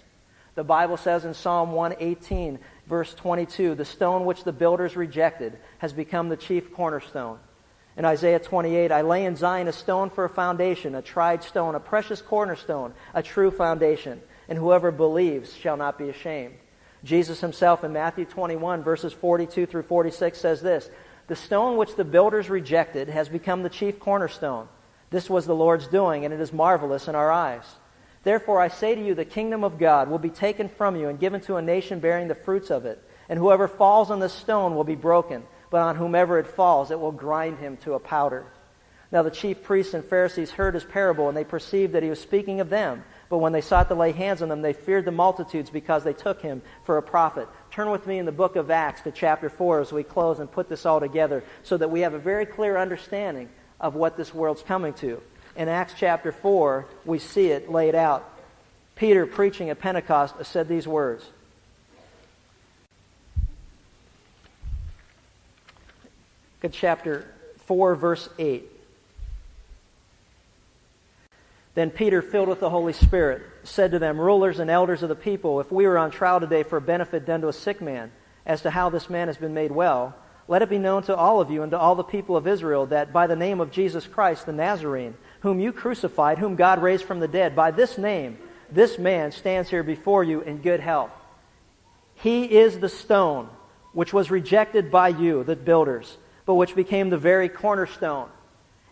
[0.54, 5.92] The Bible says in Psalm 118, verse 22, the stone which the builders rejected has
[5.92, 7.40] become the chief cornerstone.
[7.98, 11.74] In Isaiah 28, I lay in Zion a stone for a foundation, a tried stone,
[11.74, 16.54] a precious cornerstone, a true foundation, and whoever believes shall not be ashamed.
[17.04, 20.88] Jesus himself in Matthew 21, verses 42 through 46 says this
[21.26, 24.68] The stone which the builders rejected has become the chief cornerstone.
[25.10, 27.66] This was the Lord's doing, and it is marvelous in our eyes.
[28.24, 31.20] Therefore, I say to you, the kingdom of God will be taken from you and
[31.20, 33.04] given to a nation bearing the fruits of it.
[33.28, 37.00] And whoever falls on this stone will be broken but on whomever it falls, it
[37.00, 38.46] will grind him to a powder.
[39.12, 42.20] Now the chief priests and Pharisees heard his parable, and they perceived that he was
[42.20, 43.04] speaking of them.
[43.30, 46.14] But when they sought to lay hands on them, they feared the multitudes because they
[46.14, 47.48] took him for a prophet.
[47.72, 50.52] Turn with me in the book of Acts to chapter 4 as we close and
[50.52, 53.50] put this all together so that we have a very clear understanding
[53.80, 55.22] of what this world's coming to.
[55.56, 58.30] In Acts chapter 4, we see it laid out.
[58.96, 61.26] Peter, preaching at Pentecost, said these words
[66.58, 67.28] Look at chapter
[67.66, 68.68] 4, verse 8.
[71.76, 75.16] Then Peter, filled with the Holy Spirit, said to them, Rulers and elders of the
[75.16, 78.12] people, if we were on trial today for a benefit done to a sick man,
[78.48, 80.16] as to how this man has been made well,
[80.48, 82.88] let it be known to all of you and to all the people of Israel
[82.88, 87.04] that by the name of Jesus Christ the Nazarene, whom you crucified, whom God raised
[87.04, 88.40] from the dead, by this name,
[88.72, 91.12] this man stands here before you in good health.
[92.16, 93.50] He is the stone
[93.94, 96.18] which was rejected by you, the builders
[96.48, 98.30] but which became the very cornerstone.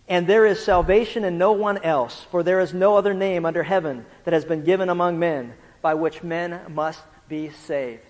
[0.07, 3.63] And there is salvation in no one else, for there is no other name under
[3.63, 8.03] heaven that has been given among men by which men must be saved.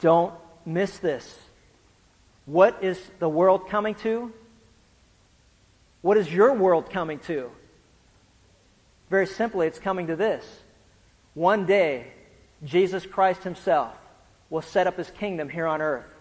[0.00, 0.34] Don't
[0.66, 1.38] miss this.
[2.44, 4.32] What is the world coming to?
[6.02, 7.50] What is your world coming to?
[9.08, 10.44] Very simply, it's coming to this.
[11.34, 12.08] One day,
[12.64, 13.94] Jesus Christ Himself
[14.50, 16.15] will set up His kingdom here on earth.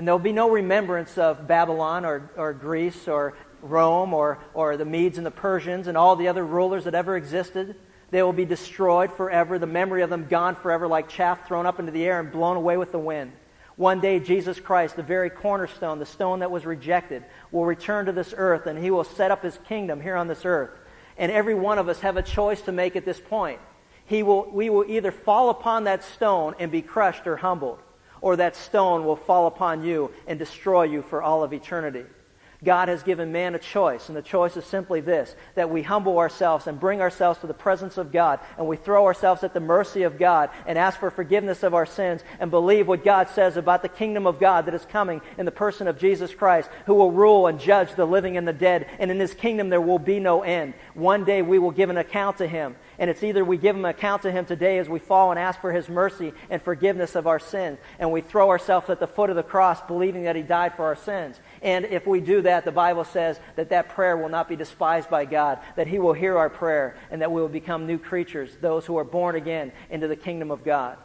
[0.00, 4.86] And there'll be no remembrance of Babylon or, or Greece or Rome or, or the
[4.86, 7.76] Medes and the Persians and all the other rulers that ever existed.
[8.10, 11.78] They will be destroyed forever, the memory of them gone forever, like chaff thrown up
[11.80, 13.32] into the air and blown away with the wind.
[13.76, 17.22] One day, Jesus Christ, the very cornerstone, the stone that was rejected,
[17.52, 20.46] will return to this earth and he will set up his kingdom here on this
[20.46, 20.70] earth.
[21.18, 23.60] And every one of us have a choice to make at this point.
[24.06, 27.80] He will, we will either fall upon that stone and be crushed or humbled
[28.20, 32.04] or that stone will fall upon you and destroy you for all of eternity.
[32.62, 36.18] God has given man a choice, and the choice is simply this that we humble
[36.18, 39.60] ourselves and bring ourselves to the presence of God, and we throw ourselves at the
[39.60, 43.56] mercy of God and ask for forgiveness of our sins and believe what God says
[43.56, 46.94] about the kingdom of God that is coming in the person of Jesus Christ, who
[46.94, 49.98] will rule and judge the living and the dead, and in his kingdom there will
[49.98, 50.74] be no end.
[50.92, 53.84] One day we will give an account to him, and it's either we give him
[53.86, 57.16] an account to him today as we fall and ask for his mercy and forgiveness
[57.16, 60.36] of our sins, and we throw ourselves at the foot of the cross believing that
[60.36, 61.40] he died for our sins.
[61.62, 65.08] And if we do that, the Bible says that that prayer will not be despised
[65.08, 68.56] by God, that He will hear our prayer, and that we will become new creatures,
[68.60, 70.98] those who are born again into the kingdom of God.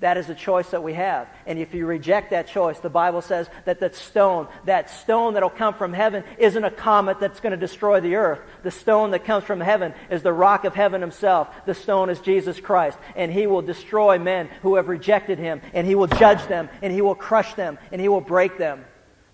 [0.00, 1.28] That is a choice that we have.
[1.44, 5.50] And if you reject that choice, the Bible says that that stone, that stone that'll
[5.50, 8.38] come from heaven isn't a comet that's going to destroy the earth.
[8.62, 11.48] The stone that comes from heaven is the rock of heaven himself.
[11.66, 12.96] The stone is Jesus Christ.
[13.16, 15.60] And he will destroy men who have rejected him.
[15.74, 16.68] And he will judge them.
[16.80, 17.76] And he will crush them.
[17.90, 18.84] And he will break them.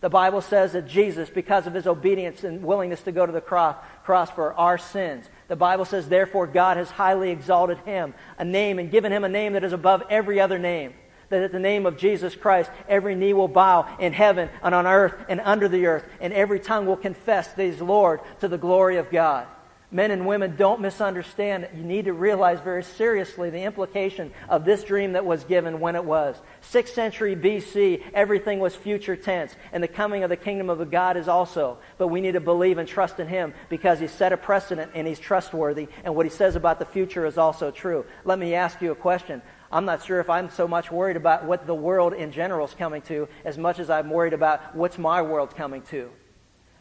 [0.01, 3.41] The Bible says that Jesus, because of his obedience and willingness to go to the
[3.41, 8.45] cross, cross for our sins, the Bible says, therefore, God has highly exalted him, a
[8.45, 10.95] name, and given him a name that is above every other name.
[11.31, 14.87] That at the name of Jesus Christ, every knee will bow in heaven and on
[14.87, 18.59] earth and under the earth, and every tongue will confess that He's Lord to the
[18.59, 19.47] glory of God
[19.95, 21.69] men and women, don't misunderstand.
[21.73, 25.95] You need to realize very seriously the implication of this dream that was given when
[25.95, 26.35] it was.
[26.63, 31.17] Sixth century BC, everything was future tense, and the coming of the kingdom of God
[31.17, 31.79] is also.
[31.97, 35.07] But we need to believe and trust in Him because He set a precedent and
[35.07, 38.05] He's trustworthy, and what He says about the future is also true.
[38.25, 39.43] Let me ask you a question.
[39.71, 42.75] I'm not sure if I'm so much worried about what the world in general is
[42.75, 46.11] coming to as much as I'm worried about what's my world coming to.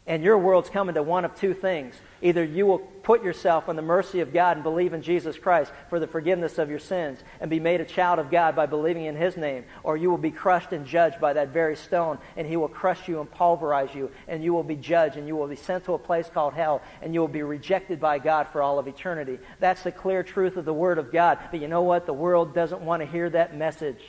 [0.05, 1.95] And your world's coming to one of two things.
[2.21, 5.71] Either you will put yourself on the mercy of God and believe in Jesus Christ
[5.89, 9.05] for the forgiveness of your sins and be made a child of God by believing
[9.05, 12.45] in His name, or you will be crushed and judged by that very stone, and
[12.45, 15.47] He will crush you and pulverize you, and you will be judged, and you will
[15.47, 18.61] be sent to a place called hell, and you will be rejected by God for
[18.61, 19.39] all of eternity.
[19.61, 21.39] That's the clear truth of the Word of God.
[21.49, 22.05] But you know what?
[22.05, 24.03] The world doesn't want to hear that message.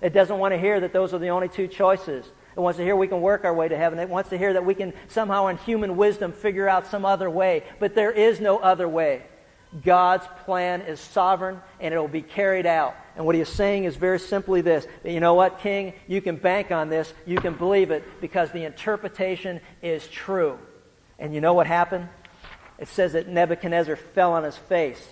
[0.00, 2.24] It doesn't want to hear that those are the only two choices.
[2.56, 3.98] It wants to hear we can work our way to heaven.
[3.98, 7.30] It wants to hear that we can somehow in human wisdom figure out some other
[7.30, 7.64] way.
[7.78, 9.22] But there is no other way.
[9.84, 12.94] God's plan is sovereign and it will be carried out.
[13.16, 15.94] And what he is saying is very simply this you know what, King?
[16.06, 17.12] You can bank on this.
[17.26, 20.58] You can believe it because the interpretation is true.
[21.18, 22.08] And you know what happened?
[22.78, 25.02] It says that Nebuchadnezzar fell on his face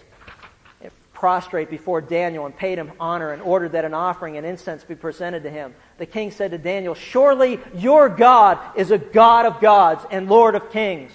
[1.21, 4.95] prostrate before Daniel and paid him honor and ordered that an offering and incense be
[4.95, 5.75] presented to him.
[5.99, 10.55] The king said to Daniel, Surely your God is a God of gods and Lord
[10.55, 11.12] of kings.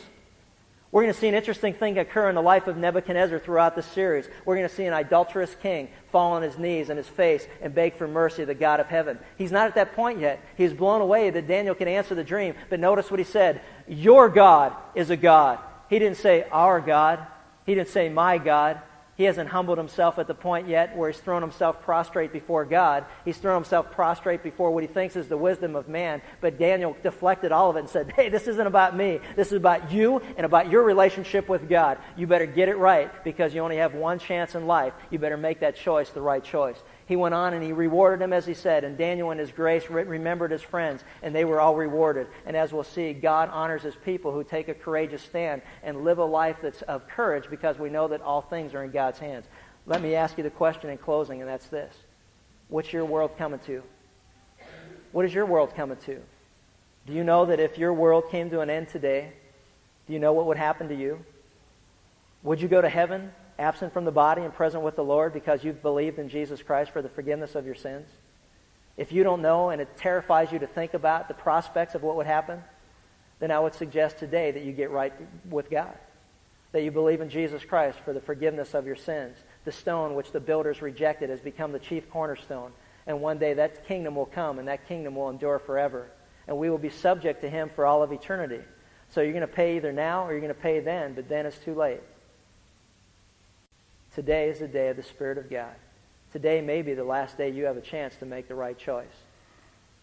[0.91, 3.87] We're going to see an interesting thing occur in the life of Nebuchadnezzar throughout this
[3.87, 4.29] series.
[4.45, 7.73] We're going to see an idolatrous king fall on his knees and his face and
[7.73, 9.17] beg for mercy the God of heaven.
[9.37, 10.39] He's not at that point yet.
[10.55, 12.53] He's blown away that Daniel can answer the dream.
[12.69, 15.57] But notice what he said Your God is a God.
[15.89, 17.25] He didn't say our God.
[17.65, 18.79] He didn't say my God.
[19.17, 23.05] He hasn't humbled himself at the point yet where he's thrown himself prostrate before God.
[23.23, 26.21] He's thrown himself prostrate before what he thinks is the wisdom of man.
[26.41, 29.21] But Daniel deflected all of it and said, Hey, this isn't about me.
[29.37, 31.97] This is about you and about your relationship with God.
[32.17, 34.93] You better get it right because you only have one chance in life.
[35.09, 38.33] You better make that choice the right choice he went on and he rewarded him
[38.33, 38.83] as he said.
[38.83, 42.27] And Daniel, in his grace, remembered his friends, and they were all rewarded.
[42.45, 46.17] And as we'll see, God honors his people who take a courageous stand and live
[46.17, 49.45] a life that's of courage because we know that all things are in God's hands.
[49.85, 51.93] Let me ask you the question in closing, and that's this
[52.69, 53.83] What's your world coming to?
[55.11, 56.19] What is your world coming to?
[57.05, 59.31] Do you know that if your world came to an end today,
[60.07, 61.23] do you know what would happen to you?
[62.41, 65.63] Would you go to heaven absent from the body and present with the Lord because
[65.63, 68.07] you've believed in Jesus Christ for the forgiveness of your sins?
[68.97, 72.15] If you don't know and it terrifies you to think about the prospects of what
[72.15, 72.61] would happen,
[73.39, 75.13] then I would suggest today that you get right
[75.49, 75.93] with God.
[76.71, 79.37] That you believe in Jesus Christ for the forgiveness of your sins.
[79.65, 82.71] The stone which the builders rejected has become the chief cornerstone.
[83.07, 86.07] And one day that kingdom will come and that kingdom will endure forever.
[86.47, 88.61] And we will be subject to him for all of eternity.
[89.11, 91.45] So you're going to pay either now or you're going to pay then, but then
[91.45, 92.01] it's too late.
[94.15, 95.75] Today is the day of the Spirit of God.
[96.31, 99.05] Today may be the last day you have a chance to make the right choice.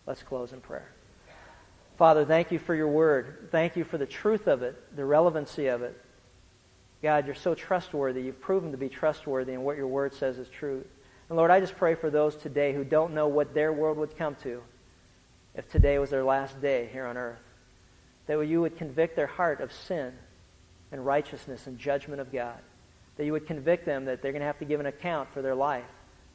[0.06, 0.88] Let's close in prayer.
[1.96, 3.48] Father, thank you for your word.
[3.50, 5.98] Thank you for the truth of it, the relevancy of it.
[7.02, 8.20] God, you're so trustworthy.
[8.20, 10.84] You've proven to be trustworthy, and what your word says is true.
[11.30, 14.18] And Lord, I just pray for those today who don't know what their world would
[14.18, 14.62] come to
[15.54, 17.38] if today was their last day here on earth.
[18.26, 20.12] That you would convict their heart of sin
[20.90, 22.58] and righteousness and judgment of God
[23.16, 25.42] that you would convict them that they're going to have to give an account for
[25.42, 25.84] their life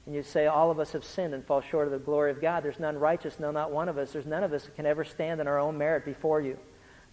[0.06, 2.42] And you'd say, All of us have sinned and fall short of the glory of
[2.42, 2.64] God.
[2.64, 4.12] There's none righteous, no, not one of us.
[4.12, 6.58] There's none of us that can ever stand in our own merit before you.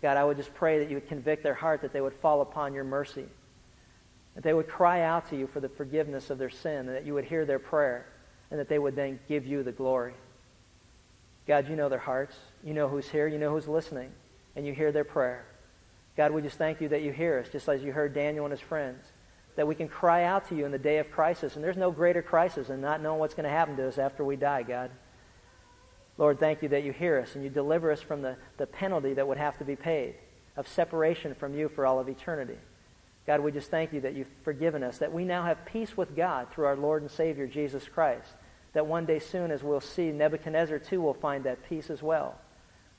[0.03, 2.43] God, I would just pray that you would convict their heart, that they would fall
[2.43, 3.25] upon your mercy,
[4.35, 7.07] that they would cry out to you for the forgiveness of their sin, and that
[7.07, 8.07] you would hear their prayer,
[8.51, 10.15] and that they would then give you the glory.
[11.47, 12.37] God, you know their hearts.
[12.63, 13.27] You know who's here.
[13.27, 14.11] You know who's listening.
[14.57, 15.45] And you hear their prayer.
[16.17, 18.53] God, we just thank you that you hear us, just as you heard Daniel and
[18.53, 19.05] his friends.
[19.57, 21.55] That we can cry out to you in the day of crisis.
[21.55, 24.25] And there's no greater crisis than not knowing what's going to happen to us after
[24.25, 24.91] we die, God.
[26.17, 29.15] Lord, thank you that you hear us and you deliver us from the, the penalty
[29.15, 30.15] that would have to be paid
[30.57, 32.59] of separation from you for all of eternity.
[33.27, 36.15] God, we just thank you that you've forgiven us, that we now have peace with
[36.15, 38.29] God through our Lord and Savior, Jesus Christ.
[38.75, 42.39] That one day soon, as we'll see, Nebuchadnezzar too will find that peace as well.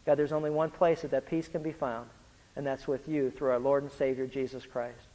[0.06, 2.10] God, there's only one place that that peace can be found,
[2.56, 5.08] and that's with you through our Lord and Savior, Jesus Christ.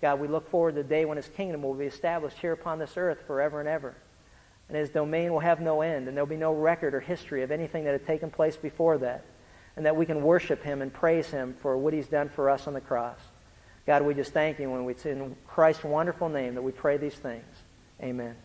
[0.00, 2.78] God, we look forward to the day when his kingdom will be established here upon
[2.78, 3.94] this earth forever and ever
[4.68, 7.50] and his domain will have no end, and there'll be no record or history of
[7.50, 9.24] anything that had taken place before that,
[9.76, 12.66] and that we can worship him and praise him for what he's done for us
[12.66, 13.18] on the cross.
[13.86, 17.14] God, we just thank you when it's in Christ's wonderful name that we pray these
[17.14, 17.44] things.
[18.02, 18.36] Amen.